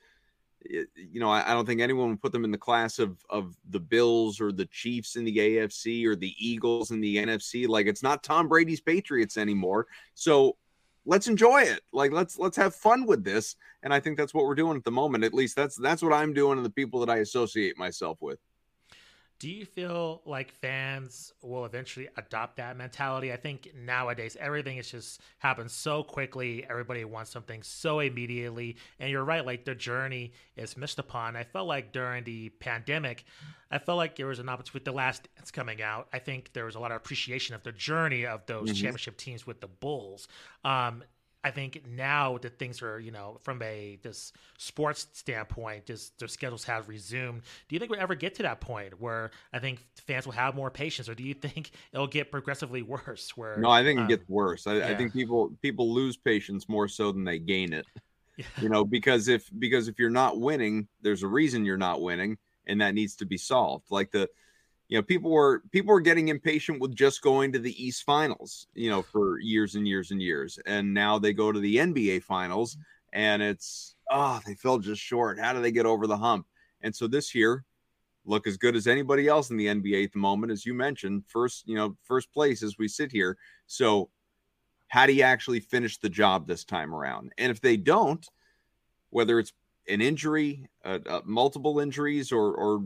you 0.68 1.20
know, 1.20 1.30
I, 1.30 1.50
I, 1.50 1.54
don't 1.54 1.66
think 1.66 1.80
anyone 1.80 2.10
would 2.10 2.22
put 2.22 2.32
them 2.32 2.44
in 2.44 2.50
the 2.50 2.58
class 2.58 2.98
of 2.98 3.16
of 3.30 3.56
the 3.70 3.80
Bills 3.80 4.40
or 4.40 4.52
the 4.52 4.66
Chiefs 4.66 5.16
in 5.16 5.24
the 5.24 5.36
AFC 5.36 6.04
or 6.06 6.16
the 6.16 6.34
Eagles 6.38 6.90
in 6.90 7.00
the 7.00 7.16
NFC. 7.16 7.66
Like 7.68 7.86
it's 7.86 8.02
not 8.02 8.22
Tom 8.22 8.48
Brady's 8.48 8.80
Patriots 8.80 9.36
anymore. 9.36 9.86
So 10.14 10.56
let's 11.04 11.28
enjoy 11.28 11.62
it. 11.62 11.80
Like 11.92 12.12
let's 12.12 12.38
let's 12.38 12.56
have 12.56 12.74
fun 12.74 13.06
with 13.06 13.24
this. 13.24 13.56
And 13.82 13.92
I 13.92 14.00
think 14.00 14.16
that's 14.16 14.34
what 14.34 14.44
we're 14.44 14.54
doing 14.54 14.76
at 14.76 14.84
the 14.84 14.90
moment. 14.90 15.24
At 15.24 15.34
least 15.34 15.56
that's 15.56 15.76
that's 15.76 16.02
what 16.02 16.12
I'm 16.12 16.32
doing 16.32 16.58
and 16.58 16.66
the 16.66 16.70
people 16.70 17.00
that 17.00 17.10
I 17.10 17.18
associate 17.18 17.78
myself 17.78 18.18
with. 18.20 18.38
Do 19.42 19.50
you 19.50 19.64
feel 19.64 20.22
like 20.24 20.52
fans 20.52 21.32
will 21.42 21.64
eventually 21.64 22.08
adopt 22.16 22.58
that 22.58 22.76
mentality? 22.76 23.32
I 23.32 23.36
think 23.36 23.72
nowadays 23.74 24.36
everything 24.38 24.78
is 24.78 24.88
just 24.88 25.20
happens 25.38 25.72
so 25.72 26.04
quickly. 26.04 26.64
Everybody 26.70 27.04
wants 27.04 27.32
something 27.32 27.60
so 27.64 27.98
immediately. 27.98 28.76
And 29.00 29.10
you're 29.10 29.24
right, 29.24 29.44
like 29.44 29.64
the 29.64 29.74
journey 29.74 30.32
is 30.56 30.76
missed 30.76 31.00
upon. 31.00 31.34
I 31.34 31.42
felt 31.42 31.66
like 31.66 31.90
during 31.90 32.22
the 32.22 32.50
pandemic, 32.50 33.24
I 33.68 33.78
felt 33.78 33.98
like 33.98 34.14
there 34.14 34.28
was 34.28 34.38
an 34.38 34.48
opportunity 34.48 34.74
with 34.74 34.84
the 34.84 34.92
last 34.92 35.26
dance 35.36 35.50
coming 35.50 35.82
out. 35.82 36.06
I 36.12 36.20
think 36.20 36.52
there 36.52 36.66
was 36.66 36.76
a 36.76 36.78
lot 36.78 36.92
of 36.92 36.98
appreciation 36.98 37.56
of 37.56 37.64
the 37.64 37.72
journey 37.72 38.24
of 38.24 38.46
those 38.46 38.68
mm-hmm. 38.68 38.74
championship 38.74 39.16
teams 39.16 39.44
with 39.44 39.60
the 39.60 39.66
Bulls. 39.66 40.28
Um, 40.64 41.02
I 41.44 41.50
think 41.50 41.82
now 41.88 42.38
that 42.38 42.58
things 42.58 42.82
are, 42.82 43.00
you 43.00 43.10
know, 43.10 43.38
from 43.42 43.60
a 43.62 43.98
this 44.02 44.32
sports 44.58 45.08
standpoint, 45.12 45.86
just 45.86 46.16
their 46.18 46.28
schedules 46.28 46.64
have 46.64 46.88
resumed. 46.88 47.42
Do 47.68 47.74
you 47.74 47.80
think 47.80 47.90
we'll 47.90 48.00
ever 48.00 48.14
get 48.14 48.36
to 48.36 48.44
that 48.44 48.60
point 48.60 49.00
where 49.00 49.32
I 49.52 49.58
think 49.58 49.84
fans 50.06 50.24
will 50.24 50.34
have 50.34 50.54
more 50.54 50.70
patience, 50.70 51.08
or 51.08 51.14
do 51.14 51.24
you 51.24 51.34
think 51.42 51.72
it'll 51.92 52.06
get 52.06 52.30
progressively 52.30 52.82
worse? 52.82 53.36
Where 53.36 53.56
no, 53.56 53.70
I 53.70 53.82
think 53.82 53.98
um, 53.98 54.06
it 54.06 54.08
gets 54.08 54.28
worse. 54.28 54.66
I, 54.66 54.76
yeah. 54.76 54.88
I, 54.88 54.94
think 54.94 55.12
people 55.12 55.52
people 55.62 55.92
lose 55.92 56.16
patience 56.16 56.68
more 56.68 56.86
so 56.86 57.10
than 57.10 57.24
they 57.24 57.38
gain 57.38 57.72
it. 57.72 57.86
Yeah. 58.38 58.46
You 58.62 58.70
know, 58.70 58.82
because 58.82 59.28
if 59.28 59.46
because 59.58 59.88
if 59.88 59.98
you're 59.98 60.08
not 60.08 60.40
winning, 60.40 60.88
there's 61.02 61.22
a 61.22 61.28
reason 61.28 61.66
you're 61.66 61.76
not 61.76 62.00
winning, 62.00 62.38
and 62.66 62.80
that 62.80 62.94
needs 62.94 63.14
to 63.16 63.26
be 63.26 63.36
solved. 63.36 63.90
Like 63.90 64.10
the 64.10 64.26
you 64.92 64.98
know 64.98 65.02
people 65.02 65.30
were 65.30 65.62
people 65.70 65.94
were 65.94 66.02
getting 66.02 66.28
impatient 66.28 66.78
with 66.78 66.94
just 66.94 67.22
going 67.22 67.50
to 67.50 67.58
the 67.58 67.82
east 67.82 68.04
finals 68.04 68.66
you 68.74 68.90
know 68.90 69.00
for 69.00 69.40
years 69.40 69.74
and 69.74 69.88
years 69.88 70.10
and 70.10 70.20
years. 70.20 70.58
And 70.66 70.92
now 70.92 71.18
they 71.18 71.32
go 71.32 71.50
to 71.50 71.58
the 71.58 71.76
nba 71.76 72.22
finals 72.22 72.76
and 73.14 73.40
it's 73.40 73.94
oh 74.10 74.38
they 74.44 74.54
fell 74.54 74.78
just 74.78 75.00
short. 75.00 75.40
How 75.40 75.54
do 75.54 75.62
they 75.62 75.72
get 75.72 75.86
over 75.86 76.06
the 76.06 76.18
hump? 76.18 76.46
And 76.82 76.94
so 76.94 77.06
this 77.06 77.34
year 77.34 77.64
look 78.26 78.46
as 78.46 78.58
good 78.58 78.76
as 78.76 78.86
anybody 78.86 79.28
else 79.28 79.48
in 79.48 79.56
the 79.56 79.68
nba 79.68 80.04
at 80.04 80.12
the 80.12 80.18
moment 80.18 80.52
as 80.52 80.66
you 80.66 80.74
mentioned 80.74 81.24
first 81.26 81.66
you 81.66 81.74
know 81.74 81.96
first 82.02 82.30
place 82.30 82.62
as 82.62 82.76
we 82.76 82.86
sit 82.86 83.10
here. 83.10 83.38
So 83.66 84.10
how 84.88 85.06
do 85.06 85.14
you 85.14 85.22
actually 85.22 85.60
finish 85.60 85.96
the 86.00 86.10
job 86.10 86.46
this 86.46 86.64
time 86.64 86.94
around? 86.94 87.32
And 87.38 87.50
if 87.50 87.62
they 87.62 87.78
don't 87.78 88.28
whether 89.08 89.38
it's 89.38 89.54
an 89.88 90.02
injury 90.02 90.68
uh, 90.84 90.98
uh, 91.06 91.20
multiple 91.24 91.80
injuries 91.80 92.30
or 92.30 92.52
or 92.52 92.84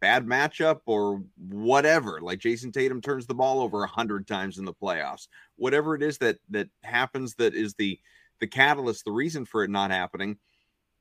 bad 0.00 0.26
matchup 0.26 0.80
or 0.86 1.22
whatever. 1.36 2.20
Like 2.20 2.38
jayson 2.38 2.72
Tatum 2.72 3.00
turns 3.00 3.26
the 3.26 3.34
ball 3.34 3.60
over 3.60 3.82
a 3.82 3.88
hundred 3.88 4.26
times 4.26 4.58
in 4.58 4.64
the 4.64 4.74
playoffs. 4.74 5.28
Whatever 5.56 5.94
it 5.94 6.02
is 6.02 6.18
that 6.18 6.38
that 6.50 6.68
happens 6.82 7.34
that 7.36 7.54
is 7.54 7.74
the 7.74 7.98
the 8.40 8.46
catalyst, 8.46 9.04
the 9.04 9.12
reason 9.12 9.44
for 9.44 9.62
it 9.62 9.70
not 9.70 9.90
happening, 9.90 10.36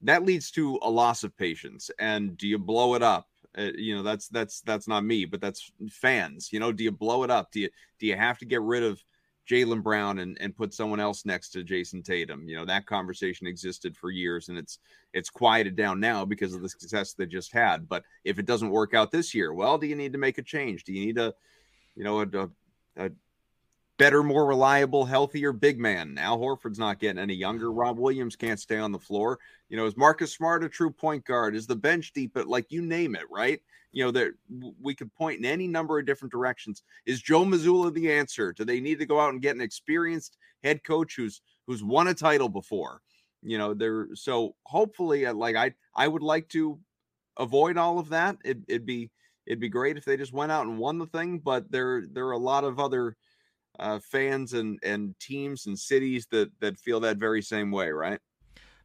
that 0.01 0.23
leads 0.23 0.51
to 0.51 0.79
a 0.81 0.89
loss 0.89 1.23
of 1.23 1.35
patience. 1.37 1.89
And 1.99 2.37
do 2.37 2.47
you 2.47 2.59
blow 2.59 2.95
it 2.95 3.03
up? 3.03 3.27
Uh, 3.57 3.69
you 3.75 3.95
know, 3.95 4.03
that's 4.03 4.27
that's 4.29 4.61
that's 4.61 4.87
not 4.87 5.03
me, 5.03 5.25
but 5.25 5.41
that's 5.41 5.71
fans. 5.89 6.49
You 6.51 6.59
know, 6.59 6.71
do 6.71 6.83
you 6.83 6.91
blow 6.91 7.23
it 7.23 7.31
up? 7.31 7.51
Do 7.51 7.59
you 7.59 7.69
do 7.99 8.07
you 8.07 8.15
have 8.15 8.37
to 8.39 8.45
get 8.45 8.61
rid 8.61 8.83
of 8.83 9.03
Jaylen 9.49 9.83
Brown 9.83 10.19
and, 10.19 10.37
and 10.39 10.55
put 10.55 10.73
someone 10.73 10.99
else 10.99 11.25
next 11.25 11.49
to 11.49 11.63
Jayson 11.63 12.03
Tatum. 12.03 12.47
You 12.47 12.55
know, 12.55 12.65
that 12.65 12.85
conversation 12.85 13.47
existed 13.47 13.97
for 13.97 14.09
years 14.09 14.49
and 14.49 14.57
it's 14.57 14.79
it's 15.13 15.29
quieted 15.29 15.75
down 15.75 15.99
now 15.99 16.25
because 16.25 16.53
of 16.53 16.61
the 16.61 16.69
success 16.69 17.13
they 17.13 17.25
just 17.25 17.51
had. 17.51 17.89
But 17.89 18.03
if 18.23 18.39
it 18.39 18.45
doesn't 18.45 18.69
work 18.69 18.93
out 18.93 19.11
this 19.11 19.33
year, 19.33 19.53
well, 19.53 19.77
do 19.77 19.87
you 19.87 19.95
need 19.95 20.13
to 20.13 20.19
make 20.19 20.37
a 20.37 20.43
change? 20.43 20.83
Do 20.83 20.93
you 20.93 21.05
need 21.05 21.17
a 21.17 21.33
you 21.95 22.03
know 22.03 22.21
a, 22.21 22.27
a, 22.37 22.49
a 23.05 23.11
better, 24.01 24.23
more 24.23 24.47
reliable, 24.47 25.05
healthier 25.05 25.53
big 25.53 25.77
man. 25.77 26.15
Now 26.15 26.35
Horford's 26.35 26.79
not 26.79 26.97
getting 26.97 27.21
any 27.21 27.35
younger. 27.35 27.71
Rob 27.71 27.99
Williams 27.99 28.35
can't 28.35 28.59
stay 28.59 28.79
on 28.79 28.91
the 28.91 28.97
floor. 28.97 29.37
You 29.69 29.77
know, 29.77 29.85
is 29.85 29.95
Marcus 29.95 30.33
Smart 30.33 30.63
a 30.63 30.69
true 30.69 30.89
point 30.89 31.23
guard? 31.23 31.55
Is 31.55 31.67
the 31.67 31.75
bench 31.75 32.11
deep? 32.11 32.31
But 32.33 32.47
like 32.47 32.71
you 32.71 32.81
name 32.81 33.13
it, 33.13 33.25
right? 33.29 33.61
You 33.91 34.05
know, 34.05 34.09
that 34.09 34.31
we 34.81 34.95
could 34.95 35.13
point 35.13 35.37
in 35.37 35.45
any 35.45 35.67
number 35.67 35.99
of 35.99 36.07
different 36.07 36.31
directions. 36.31 36.81
Is 37.05 37.21
Joe 37.21 37.45
Mazzulla 37.45 37.93
the 37.93 38.11
answer? 38.11 38.53
Do 38.53 38.65
they 38.65 38.79
need 38.79 38.97
to 38.97 39.05
go 39.05 39.19
out 39.19 39.33
and 39.33 39.41
get 39.41 39.53
an 39.53 39.61
experienced 39.61 40.35
head 40.63 40.83
coach 40.83 41.13
who's 41.15 41.43
who's 41.67 41.83
won 41.83 42.07
a 42.07 42.15
title 42.15 42.49
before? 42.49 43.01
You 43.43 43.59
know, 43.59 43.75
there. 43.75 44.07
So 44.15 44.55
hopefully, 44.65 45.27
uh, 45.27 45.35
like 45.35 45.55
I, 45.55 45.75
I 45.95 46.07
would 46.07 46.23
like 46.23 46.49
to 46.49 46.79
avoid 47.37 47.77
all 47.77 47.99
of 47.99 48.09
that. 48.09 48.37
It, 48.43 48.57
it'd 48.67 48.87
be 48.87 49.11
it'd 49.45 49.59
be 49.59 49.69
great 49.69 49.97
if 49.97 50.05
they 50.05 50.17
just 50.17 50.33
went 50.33 50.51
out 50.51 50.65
and 50.65 50.79
won 50.79 50.97
the 50.97 51.05
thing. 51.05 51.37
But 51.37 51.71
there 51.71 52.05
there 52.11 52.25
are 52.29 52.31
a 52.31 52.37
lot 52.39 52.63
of 52.63 52.79
other 52.79 53.15
uh, 53.79 53.99
fans 53.99 54.53
and 54.53 54.79
and 54.83 55.17
teams 55.19 55.67
and 55.67 55.77
cities 55.77 56.27
that 56.31 56.51
that 56.59 56.77
feel 56.77 56.99
that 57.01 57.17
very 57.17 57.41
same 57.41 57.71
way, 57.71 57.89
right? 57.89 58.19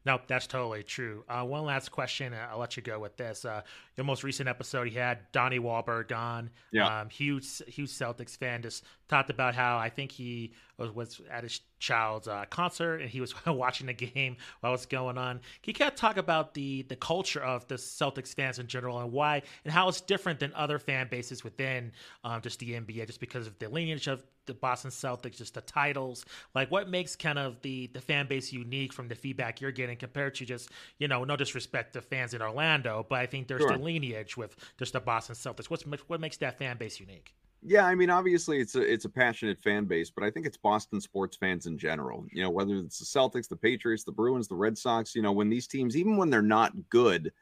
Nope, 0.06 0.22
that's 0.28 0.46
totally 0.46 0.84
true. 0.84 1.24
Uh, 1.28 1.42
one 1.42 1.64
last 1.64 1.90
question, 1.90 2.32
I'll 2.32 2.60
let 2.60 2.76
you 2.76 2.82
go 2.82 3.00
with 3.00 3.16
this. 3.16 3.44
Uh, 3.44 3.62
your 3.96 4.04
most 4.04 4.22
recent 4.22 4.48
episode, 4.48 4.86
he 4.86 4.94
had 4.94 5.18
Donnie 5.32 5.58
Wahlberg 5.58 6.16
on. 6.16 6.48
Yeah. 6.70 7.00
Um, 7.00 7.10
huge, 7.10 7.60
huge 7.66 7.90
Celtics 7.90 8.36
fan. 8.36 8.62
Just 8.62 8.84
talked 9.08 9.30
about 9.30 9.56
how 9.56 9.78
I 9.78 9.88
think 9.88 10.12
he 10.12 10.52
was, 10.78 10.92
was 10.92 11.20
at 11.28 11.42
his 11.42 11.60
child's 11.78 12.26
uh, 12.28 12.44
concert 12.50 13.00
and 13.00 13.10
he 13.10 13.20
was 13.20 13.34
watching 13.46 13.86
the 13.86 13.92
game 13.92 14.36
while 14.60 14.74
it's 14.74 14.86
going 14.86 15.18
on. 15.18 15.36
Can 15.62 15.66
you 15.66 15.74
kind 15.74 15.90
of 15.90 15.96
talk 15.96 16.16
about 16.16 16.54
the 16.54 16.82
the 16.82 16.96
culture 16.96 17.42
of 17.42 17.66
the 17.68 17.76
Celtics 17.76 18.34
fans 18.34 18.58
in 18.58 18.66
general 18.66 18.98
and 18.98 19.12
why 19.12 19.42
and 19.64 19.72
how 19.72 19.88
it's 19.88 20.00
different 20.00 20.40
than 20.40 20.52
other 20.54 20.78
fan 20.78 21.08
bases 21.08 21.44
within 21.44 21.92
um, 22.24 22.40
just 22.40 22.58
the 22.58 22.72
NBA, 22.72 23.06
just 23.06 23.20
because 23.20 23.46
of 23.46 23.58
the 23.58 23.68
lineage 23.68 24.06
of 24.06 24.22
the 24.46 24.54
Boston 24.54 24.90
Celtics, 24.90 25.36
just 25.36 25.54
the 25.54 25.60
titles. 25.60 26.24
Like, 26.54 26.70
what 26.70 26.88
makes 26.88 27.16
kind 27.16 27.38
of 27.38 27.60
the 27.62 27.88
the 27.88 28.00
fan 28.00 28.26
base 28.26 28.52
unique 28.52 28.92
from 28.92 29.08
the 29.08 29.14
feedback 29.14 29.60
you're 29.60 29.72
getting 29.72 29.96
compared 29.96 30.34
to 30.36 30.44
just 30.44 30.70
you 30.98 31.08
know, 31.08 31.24
no 31.24 31.36
disrespect 31.36 31.92
to 31.94 32.00
fans 32.00 32.34
in 32.34 32.42
Orlando, 32.42 33.04
but 33.08 33.18
I 33.18 33.26
think 33.26 33.48
there's 33.48 33.62
sure. 33.62 33.72
the 33.72 33.78
lineage 33.78 34.36
with 34.36 34.56
just 34.78 34.92
the 34.92 35.00
Boston 35.00 35.34
Celtics. 35.34 35.68
What's 35.68 35.82
what 35.82 36.20
makes 36.20 36.36
that 36.38 36.58
fan 36.58 36.76
base 36.76 37.00
unique? 37.00 37.34
Yeah, 37.68 37.84
I 37.84 37.96
mean, 37.96 38.10
obviously 38.10 38.60
it's 38.60 38.76
a 38.76 38.80
it's 38.80 39.06
a 39.06 39.08
passionate 39.08 39.60
fan 39.60 39.86
base, 39.86 40.08
but 40.08 40.22
I 40.22 40.30
think 40.30 40.46
it's 40.46 40.56
Boston 40.56 41.00
sports 41.00 41.36
fans 41.36 41.66
in 41.66 41.76
general. 41.76 42.24
You 42.30 42.44
know, 42.44 42.50
whether 42.50 42.76
it's 42.76 43.00
the 43.00 43.04
Celtics, 43.04 43.48
the 43.48 43.56
Patriots, 43.56 44.04
the 44.04 44.12
Bruins, 44.12 44.46
the 44.46 44.54
Red 44.54 44.78
Sox. 44.78 45.16
You 45.16 45.22
know, 45.22 45.32
when 45.32 45.48
these 45.50 45.66
teams, 45.66 45.96
even 45.96 46.16
when 46.16 46.30
they're 46.30 46.42
not 46.42 46.72
good, 46.90 47.32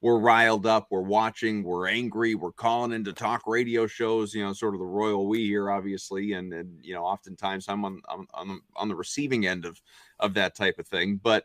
we're 0.00 0.20
riled 0.20 0.66
up, 0.66 0.86
we're 0.92 1.00
watching, 1.00 1.64
we're 1.64 1.88
angry, 1.88 2.36
we're 2.36 2.52
calling 2.52 2.92
into 2.92 3.12
talk 3.12 3.42
radio 3.44 3.88
shows, 3.88 4.32
you 4.34 4.44
know, 4.44 4.52
sort 4.52 4.74
of 4.74 4.78
the 4.80 4.86
royal 4.86 5.26
we 5.26 5.44
here, 5.46 5.68
obviously, 5.68 6.34
and 6.34 6.52
and 6.54 6.78
you 6.80 6.94
know, 6.94 7.02
oftentimes 7.04 7.66
I'm 7.68 7.84
on 7.84 8.00
on 8.08 8.28
on 8.32 8.48
the, 8.48 8.58
on 8.76 8.88
the 8.88 8.94
receiving 8.94 9.48
end 9.48 9.64
of 9.64 9.80
of 10.20 10.34
that 10.34 10.54
type 10.54 10.78
of 10.78 10.86
thing. 10.86 11.18
But 11.20 11.44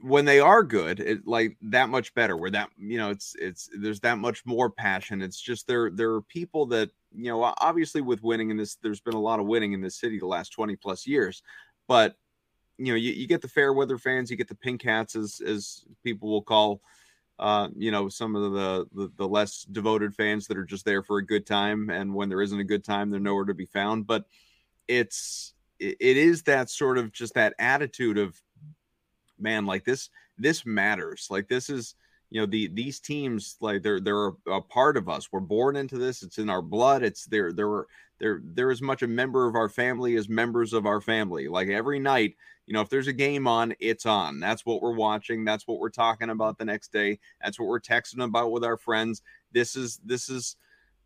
when 0.00 0.24
they 0.24 0.40
are 0.40 0.62
good, 0.62 1.00
it 1.00 1.26
like 1.26 1.56
that 1.62 1.88
much 1.88 2.14
better. 2.14 2.36
Where 2.36 2.50
that 2.50 2.70
you 2.78 2.98
know, 2.98 3.10
it's 3.10 3.34
it's 3.40 3.68
there's 3.78 4.00
that 4.00 4.18
much 4.18 4.44
more 4.46 4.70
passion. 4.70 5.22
It's 5.22 5.40
just 5.40 5.66
there 5.66 5.90
there 5.90 6.12
are 6.12 6.22
people 6.22 6.66
that 6.66 6.90
you 7.14 7.30
know, 7.30 7.54
obviously 7.58 8.00
with 8.00 8.22
winning 8.22 8.50
in 8.50 8.56
this, 8.56 8.76
there's 8.76 9.00
been 9.00 9.14
a 9.14 9.20
lot 9.20 9.40
of 9.40 9.46
winning 9.46 9.72
in 9.72 9.80
this 9.80 9.96
city 9.96 10.18
the 10.18 10.26
last 10.26 10.50
twenty 10.50 10.76
plus 10.76 11.06
years, 11.06 11.42
but 11.86 12.16
you 12.76 12.92
know, 12.92 12.96
you, 12.96 13.12
you 13.12 13.26
get 13.26 13.42
the 13.42 13.48
fair 13.48 13.72
weather 13.72 13.98
fans, 13.98 14.30
you 14.30 14.36
get 14.36 14.48
the 14.48 14.54
pink 14.54 14.82
hats 14.82 15.16
as 15.16 15.40
as 15.44 15.84
people 16.04 16.30
will 16.30 16.42
call 16.42 16.80
uh, 17.38 17.68
you 17.76 17.90
know, 17.90 18.08
some 18.08 18.34
of 18.34 18.52
the, 18.52 18.86
the, 18.92 19.12
the 19.16 19.28
less 19.28 19.62
devoted 19.62 20.14
fans 20.14 20.46
that 20.46 20.58
are 20.58 20.64
just 20.64 20.84
there 20.84 21.02
for 21.02 21.18
a 21.18 21.26
good 21.26 21.46
time, 21.46 21.88
and 21.88 22.12
when 22.12 22.28
there 22.28 22.42
isn't 22.42 22.58
a 22.58 22.64
good 22.64 22.84
time, 22.84 23.10
they're 23.10 23.20
nowhere 23.20 23.44
to 23.44 23.54
be 23.54 23.66
found. 23.66 24.06
But 24.06 24.24
it's 24.88 25.54
it, 25.78 25.96
it 26.00 26.16
is 26.16 26.42
that 26.44 26.70
sort 26.70 26.98
of 26.98 27.12
just 27.12 27.34
that 27.34 27.54
attitude 27.58 28.18
of 28.18 28.40
man, 29.38 29.66
like 29.66 29.84
this 29.84 30.10
this 30.38 30.64
matters. 30.66 31.28
Like 31.30 31.48
this 31.48 31.70
is 31.70 31.94
you 32.30 32.40
know 32.40 32.46
the 32.46 32.68
these 32.68 33.00
teams 33.00 33.56
like 33.60 33.82
they're 33.82 34.00
they're 34.00 34.32
a 34.46 34.60
part 34.60 34.96
of 34.96 35.08
us. 35.08 35.28
We're 35.32 35.40
born 35.40 35.76
into 35.76 35.98
this. 35.98 36.22
It's 36.22 36.38
in 36.38 36.50
our 36.50 36.62
blood. 36.62 37.02
It's 37.02 37.26
there 37.26 37.52
there 37.52 37.86
they're 38.18 38.40
they're 38.42 38.70
as 38.70 38.82
much 38.82 39.02
a 39.02 39.06
member 39.06 39.46
of 39.46 39.54
our 39.54 39.68
family 39.68 40.16
as 40.16 40.28
members 40.28 40.72
of 40.72 40.86
our 40.86 41.00
family. 41.00 41.48
Like 41.48 41.68
every 41.68 41.98
night 41.98 42.34
you 42.68 42.74
know, 42.74 42.82
if 42.82 42.90
there's 42.90 43.06
a 43.06 43.14
game 43.14 43.48
on, 43.48 43.74
it's 43.80 44.04
on. 44.04 44.40
That's 44.40 44.66
what 44.66 44.82
we're 44.82 44.94
watching. 44.94 45.42
That's 45.42 45.66
what 45.66 45.78
we're 45.78 45.88
talking 45.88 46.28
about 46.28 46.58
the 46.58 46.66
next 46.66 46.92
day. 46.92 47.18
That's 47.42 47.58
what 47.58 47.66
we're 47.66 47.80
texting 47.80 48.22
about 48.22 48.52
with 48.52 48.62
our 48.62 48.76
friends. 48.76 49.22
This 49.52 49.74
is 49.74 49.98
this 50.04 50.28
is 50.28 50.54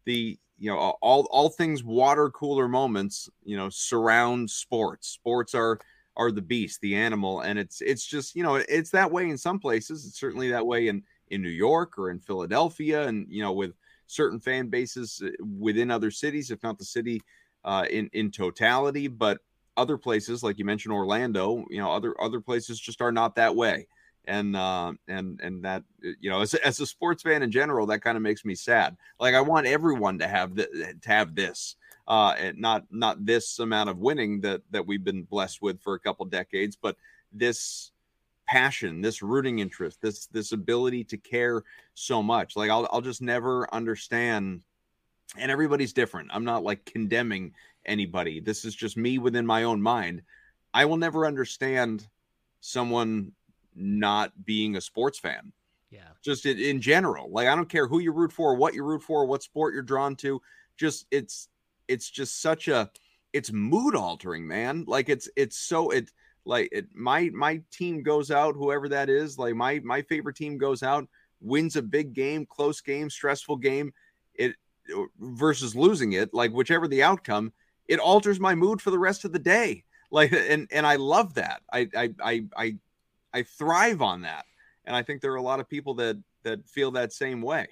the 0.04 0.36
you 0.58 0.68
know 0.68 0.76
all 0.76 1.28
all 1.30 1.48
things 1.50 1.84
water 1.84 2.30
cooler 2.30 2.66
moments. 2.66 3.28
You 3.44 3.56
know, 3.56 3.68
surround 3.68 4.50
sports. 4.50 5.06
Sports 5.06 5.54
are 5.54 5.78
are 6.16 6.30
the 6.30 6.42
beast, 6.42 6.80
the 6.80 6.94
animal, 6.94 7.40
and 7.40 7.58
it's 7.58 7.80
it's 7.80 8.06
just 8.06 8.34
you 8.34 8.42
know 8.42 8.56
it's 8.56 8.90
that 8.90 9.10
way 9.10 9.28
in 9.28 9.38
some 9.38 9.58
places. 9.58 10.06
It's 10.06 10.18
certainly 10.18 10.50
that 10.50 10.66
way 10.66 10.88
in 10.88 11.02
in 11.28 11.42
New 11.42 11.48
York 11.48 11.98
or 11.98 12.10
in 12.10 12.20
Philadelphia, 12.20 13.06
and 13.08 13.26
you 13.30 13.42
know 13.42 13.52
with 13.52 13.74
certain 14.06 14.40
fan 14.40 14.68
bases 14.68 15.22
uh, 15.24 15.30
within 15.58 15.90
other 15.90 16.10
cities, 16.10 16.50
if 16.50 16.62
not 16.62 16.78
the 16.78 16.84
city 16.84 17.22
uh, 17.64 17.86
in 17.90 18.10
in 18.12 18.30
totality. 18.30 19.08
But 19.08 19.38
other 19.76 19.96
places, 19.96 20.42
like 20.42 20.58
you 20.58 20.64
mentioned 20.64 20.92
Orlando, 20.92 21.64
you 21.70 21.78
know, 21.78 21.90
other 21.90 22.20
other 22.20 22.40
places 22.40 22.78
just 22.78 23.00
are 23.00 23.12
not 23.12 23.34
that 23.36 23.56
way. 23.56 23.86
And 24.26 24.54
uh, 24.54 24.92
and 25.08 25.40
and 25.40 25.64
that 25.64 25.82
you 26.20 26.30
know, 26.30 26.42
as, 26.42 26.54
as 26.54 26.78
a 26.78 26.86
sports 26.86 27.22
fan 27.24 27.42
in 27.42 27.50
general, 27.50 27.86
that 27.86 28.02
kind 28.02 28.16
of 28.16 28.22
makes 28.22 28.44
me 28.44 28.54
sad. 28.54 28.96
Like 29.18 29.34
I 29.34 29.40
want 29.40 29.66
everyone 29.66 30.18
to 30.20 30.28
have 30.28 30.54
the, 30.54 30.94
to 31.00 31.08
have 31.08 31.34
this, 31.34 31.74
uh, 32.08 32.34
and 32.38 32.58
not 32.58 32.84
not 32.90 33.24
this 33.24 33.58
amount 33.58 33.90
of 33.90 33.98
winning 33.98 34.40
that 34.40 34.62
that 34.70 34.86
we've 34.86 35.04
been 35.04 35.22
blessed 35.22 35.62
with 35.62 35.80
for 35.80 35.94
a 35.94 36.00
couple 36.00 36.24
decades, 36.26 36.76
but 36.80 36.96
this 37.32 37.92
passion, 38.46 39.00
this 39.00 39.22
rooting 39.22 39.60
interest, 39.60 40.00
this 40.00 40.26
this 40.26 40.52
ability 40.52 41.04
to 41.04 41.16
care 41.16 41.62
so 41.94 42.22
much. 42.22 42.56
Like 42.56 42.70
I'll 42.70 42.88
I'll 42.92 43.00
just 43.00 43.22
never 43.22 43.72
understand. 43.72 44.62
And 45.38 45.50
everybody's 45.50 45.94
different. 45.94 46.28
I'm 46.34 46.44
not 46.44 46.62
like 46.62 46.84
condemning 46.84 47.54
anybody. 47.86 48.40
This 48.40 48.66
is 48.66 48.74
just 48.74 48.98
me 48.98 49.16
within 49.16 49.46
my 49.46 49.62
own 49.62 49.80
mind. 49.80 50.20
I 50.74 50.84
will 50.84 50.98
never 50.98 51.26
understand 51.26 52.06
someone 52.60 53.32
not 53.74 54.32
being 54.44 54.76
a 54.76 54.80
sports 54.80 55.18
fan. 55.18 55.52
Yeah. 55.90 56.08
Just 56.22 56.44
in, 56.44 56.58
in 56.58 56.80
general. 56.80 57.30
Like 57.30 57.48
I 57.48 57.54
don't 57.54 57.68
care 57.68 57.86
who 57.86 57.98
you 57.98 58.12
root 58.12 58.32
for, 58.32 58.54
what 58.54 58.74
you 58.74 58.84
root 58.84 59.02
for, 59.02 59.24
what 59.24 59.42
sport 59.42 59.72
you're 59.72 59.82
drawn 59.82 60.16
to. 60.16 60.42
Just 60.76 61.06
it's 61.10 61.48
it's 61.92 62.10
just 62.10 62.40
such 62.40 62.68
a 62.68 62.90
it's 63.32 63.52
mood 63.52 63.94
altering, 63.94 64.46
man. 64.46 64.84
Like 64.86 65.08
it's 65.08 65.28
it's 65.36 65.58
so 65.58 65.90
it 65.90 66.10
like 66.44 66.68
it 66.72 66.86
my 66.94 67.30
my 67.32 67.60
team 67.70 68.02
goes 68.02 68.30
out, 68.30 68.54
whoever 68.54 68.88
that 68.88 69.08
is, 69.08 69.38
like 69.38 69.54
my 69.54 69.80
my 69.84 70.02
favorite 70.02 70.36
team 70.36 70.58
goes 70.58 70.82
out, 70.82 71.06
wins 71.40 71.76
a 71.76 71.82
big 71.82 72.14
game, 72.14 72.46
close 72.46 72.80
game, 72.80 73.10
stressful 73.10 73.56
game. 73.56 73.92
It 74.34 74.54
versus 75.18 75.76
losing 75.76 76.14
it, 76.14 76.32
like 76.32 76.52
whichever 76.52 76.88
the 76.88 77.02
outcome, 77.02 77.52
it 77.88 78.00
alters 78.00 78.40
my 78.40 78.54
mood 78.54 78.80
for 78.80 78.90
the 78.90 78.98
rest 78.98 79.24
of 79.24 79.32
the 79.32 79.38
day. 79.38 79.84
Like, 80.10 80.32
and 80.32 80.68
and 80.72 80.86
I 80.86 80.96
love 80.96 81.34
that. 81.34 81.62
I 81.72 81.88
I 81.96 82.14
I 82.22 82.44
I, 82.56 82.76
I 83.32 83.42
thrive 83.42 84.02
on 84.02 84.22
that, 84.22 84.44
and 84.84 84.96
I 84.96 85.02
think 85.02 85.20
there 85.20 85.32
are 85.32 85.36
a 85.36 85.42
lot 85.42 85.60
of 85.60 85.68
people 85.68 85.94
that 85.94 86.16
that 86.42 86.66
feel 86.68 86.90
that 86.92 87.12
same 87.12 87.40
way. 87.40 87.68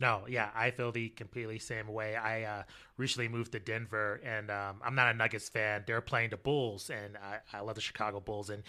No, 0.00 0.26
yeah, 0.28 0.50
I 0.54 0.70
feel 0.70 0.92
the 0.92 1.08
completely 1.08 1.58
same 1.58 1.88
way. 1.88 2.14
I 2.14 2.42
uh, 2.44 2.62
recently 2.96 3.26
moved 3.28 3.50
to 3.52 3.58
Denver, 3.58 4.20
and 4.24 4.48
um, 4.48 4.80
I'm 4.84 4.94
not 4.94 5.12
a 5.12 5.16
Nuggets 5.16 5.48
fan. 5.48 5.82
They're 5.88 6.00
playing 6.00 6.30
the 6.30 6.36
Bulls, 6.36 6.88
and 6.88 7.16
I, 7.16 7.38
I 7.52 7.60
love 7.60 7.74
the 7.74 7.80
Chicago 7.80 8.20
Bulls. 8.20 8.48
And 8.48 8.62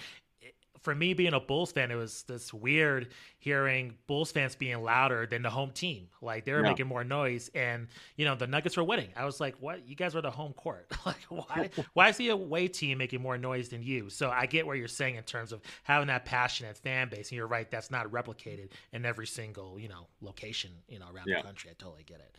for 0.81 0.95
me 0.95 1.13
being 1.13 1.33
a 1.33 1.39
Bulls 1.39 1.71
fan, 1.71 1.91
it 1.91 1.95
was 1.95 2.23
this 2.23 2.53
weird 2.53 3.09
hearing 3.37 3.95
Bulls 4.07 4.31
fans 4.31 4.55
being 4.55 4.81
louder 4.83 5.25
than 5.25 5.41
the 5.41 5.49
home 5.49 5.71
team. 5.71 6.07
Like 6.21 6.45
they 6.45 6.53
were 6.53 6.63
yeah. 6.63 6.69
making 6.69 6.87
more 6.87 7.03
noise, 7.03 7.49
and 7.53 7.87
you 8.15 8.25
know 8.25 8.35
the 8.35 8.47
Nuggets 8.47 8.77
were 8.77 8.83
winning. 8.83 9.09
I 9.15 9.25
was 9.25 9.39
like, 9.39 9.55
"What? 9.59 9.87
You 9.87 9.95
guys 9.95 10.15
were 10.15 10.21
the 10.21 10.31
home 10.31 10.53
court. 10.53 10.91
like 11.05 11.21
why? 11.29 11.69
why 11.93 12.09
is 12.09 12.17
the 12.17 12.29
away 12.29 12.67
team 12.67 12.97
making 12.97 13.21
more 13.21 13.37
noise 13.37 13.69
than 13.69 13.83
you?" 13.83 14.09
So 14.09 14.29
I 14.29 14.45
get 14.45 14.65
what 14.65 14.77
you're 14.77 14.87
saying 14.87 15.15
in 15.15 15.23
terms 15.23 15.51
of 15.51 15.61
having 15.83 16.07
that 16.07 16.25
passionate 16.25 16.77
fan 16.77 17.09
base, 17.09 17.29
and 17.29 17.37
you're 17.37 17.47
right. 17.47 17.69
That's 17.69 17.91
not 17.91 18.07
replicated 18.11 18.69
in 18.93 19.05
every 19.05 19.27
single 19.27 19.79
you 19.79 19.89
know 19.89 20.07
location 20.21 20.71
you 20.87 20.99
know 20.99 21.07
around 21.13 21.27
yeah. 21.27 21.37
the 21.37 21.43
country. 21.43 21.69
I 21.71 21.73
totally 21.77 22.03
get 22.03 22.19
it. 22.19 22.35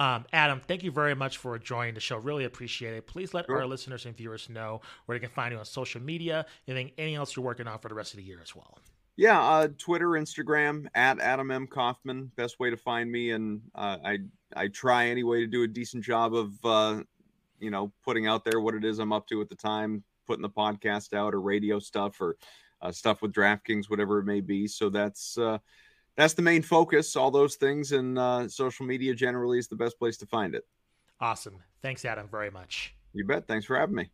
Um, 0.00 0.24
Adam, 0.32 0.62
thank 0.66 0.82
you 0.82 0.90
very 0.90 1.14
much 1.14 1.36
for 1.36 1.58
joining 1.58 1.92
the 1.92 2.00
show. 2.00 2.16
Really 2.16 2.44
appreciate 2.44 2.94
it. 2.94 3.06
Please 3.06 3.34
let 3.34 3.44
sure. 3.44 3.58
our 3.58 3.66
listeners 3.66 4.06
and 4.06 4.16
viewers 4.16 4.48
know 4.48 4.80
where 5.04 5.18
they 5.18 5.20
can 5.20 5.30
find 5.30 5.52
you 5.52 5.58
on 5.58 5.66
social 5.66 6.00
media. 6.00 6.46
Anything, 6.66 6.92
anything 6.96 7.16
else 7.16 7.36
you're 7.36 7.44
working 7.44 7.66
on 7.66 7.78
for 7.80 7.90
the 7.90 7.94
rest 7.94 8.14
of 8.14 8.16
the 8.16 8.24
year 8.24 8.40
as 8.42 8.56
well. 8.56 8.78
Yeah, 9.16 9.38
uh, 9.38 9.68
Twitter, 9.76 10.08
Instagram 10.12 10.86
at 10.94 11.20
Adam 11.20 11.50
M 11.50 11.66
Kaufman. 11.66 12.32
Best 12.36 12.58
way 12.58 12.70
to 12.70 12.78
find 12.78 13.12
me, 13.12 13.32
and 13.32 13.60
uh, 13.74 13.98
I 14.02 14.18
I 14.56 14.68
try 14.68 15.08
anyway 15.08 15.40
to 15.40 15.46
do 15.46 15.64
a 15.64 15.68
decent 15.68 16.02
job 16.02 16.34
of 16.34 16.54
uh, 16.64 17.02
you 17.58 17.70
know 17.70 17.92
putting 18.02 18.26
out 18.26 18.42
there 18.42 18.60
what 18.60 18.74
it 18.74 18.86
is 18.86 19.00
I'm 19.00 19.12
up 19.12 19.26
to 19.26 19.42
at 19.42 19.50
the 19.50 19.54
time, 19.54 20.02
putting 20.26 20.40
the 20.40 20.48
podcast 20.48 21.12
out 21.12 21.34
or 21.34 21.42
radio 21.42 21.78
stuff 21.78 22.18
or 22.22 22.38
uh, 22.80 22.90
stuff 22.90 23.20
with 23.20 23.34
DraftKings, 23.34 23.90
whatever 23.90 24.18
it 24.18 24.24
may 24.24 24.40
be. 24.40 24.66
So 24.66 24.88
that's 24.88 25.36
uh, 25.36 25.58
that's 26.16 26.34
the 26.34 26.42
main 26.42 26.62
focus. 26.62 27.16
All 27.16 27.30
those 27.30 27.56
things 27.56 27.92
and 27.92 28.18
uh, 28.18 28.48
social 28.48 28.86
media 28.86 29.14
generally 29.14 29.58
is 29.58 29.68
the 29.68 29.76
best 29.76 29.98
place 29.98 30.16
to 30.18 30.26
find 30.26 30.54
it. 30.54 30.66
Awesome. 31.20 31.62
Thanks, 31.82 32.04
Adam, 32.04 32.28
very 32.28 32.50
much. 32.50 32.94
You 33.12 33.26
bet. 33.26 33.46
Thanks 33.46 33.66
for 33.66 33.76
having 33.76 33.96
me. 33.96 34.10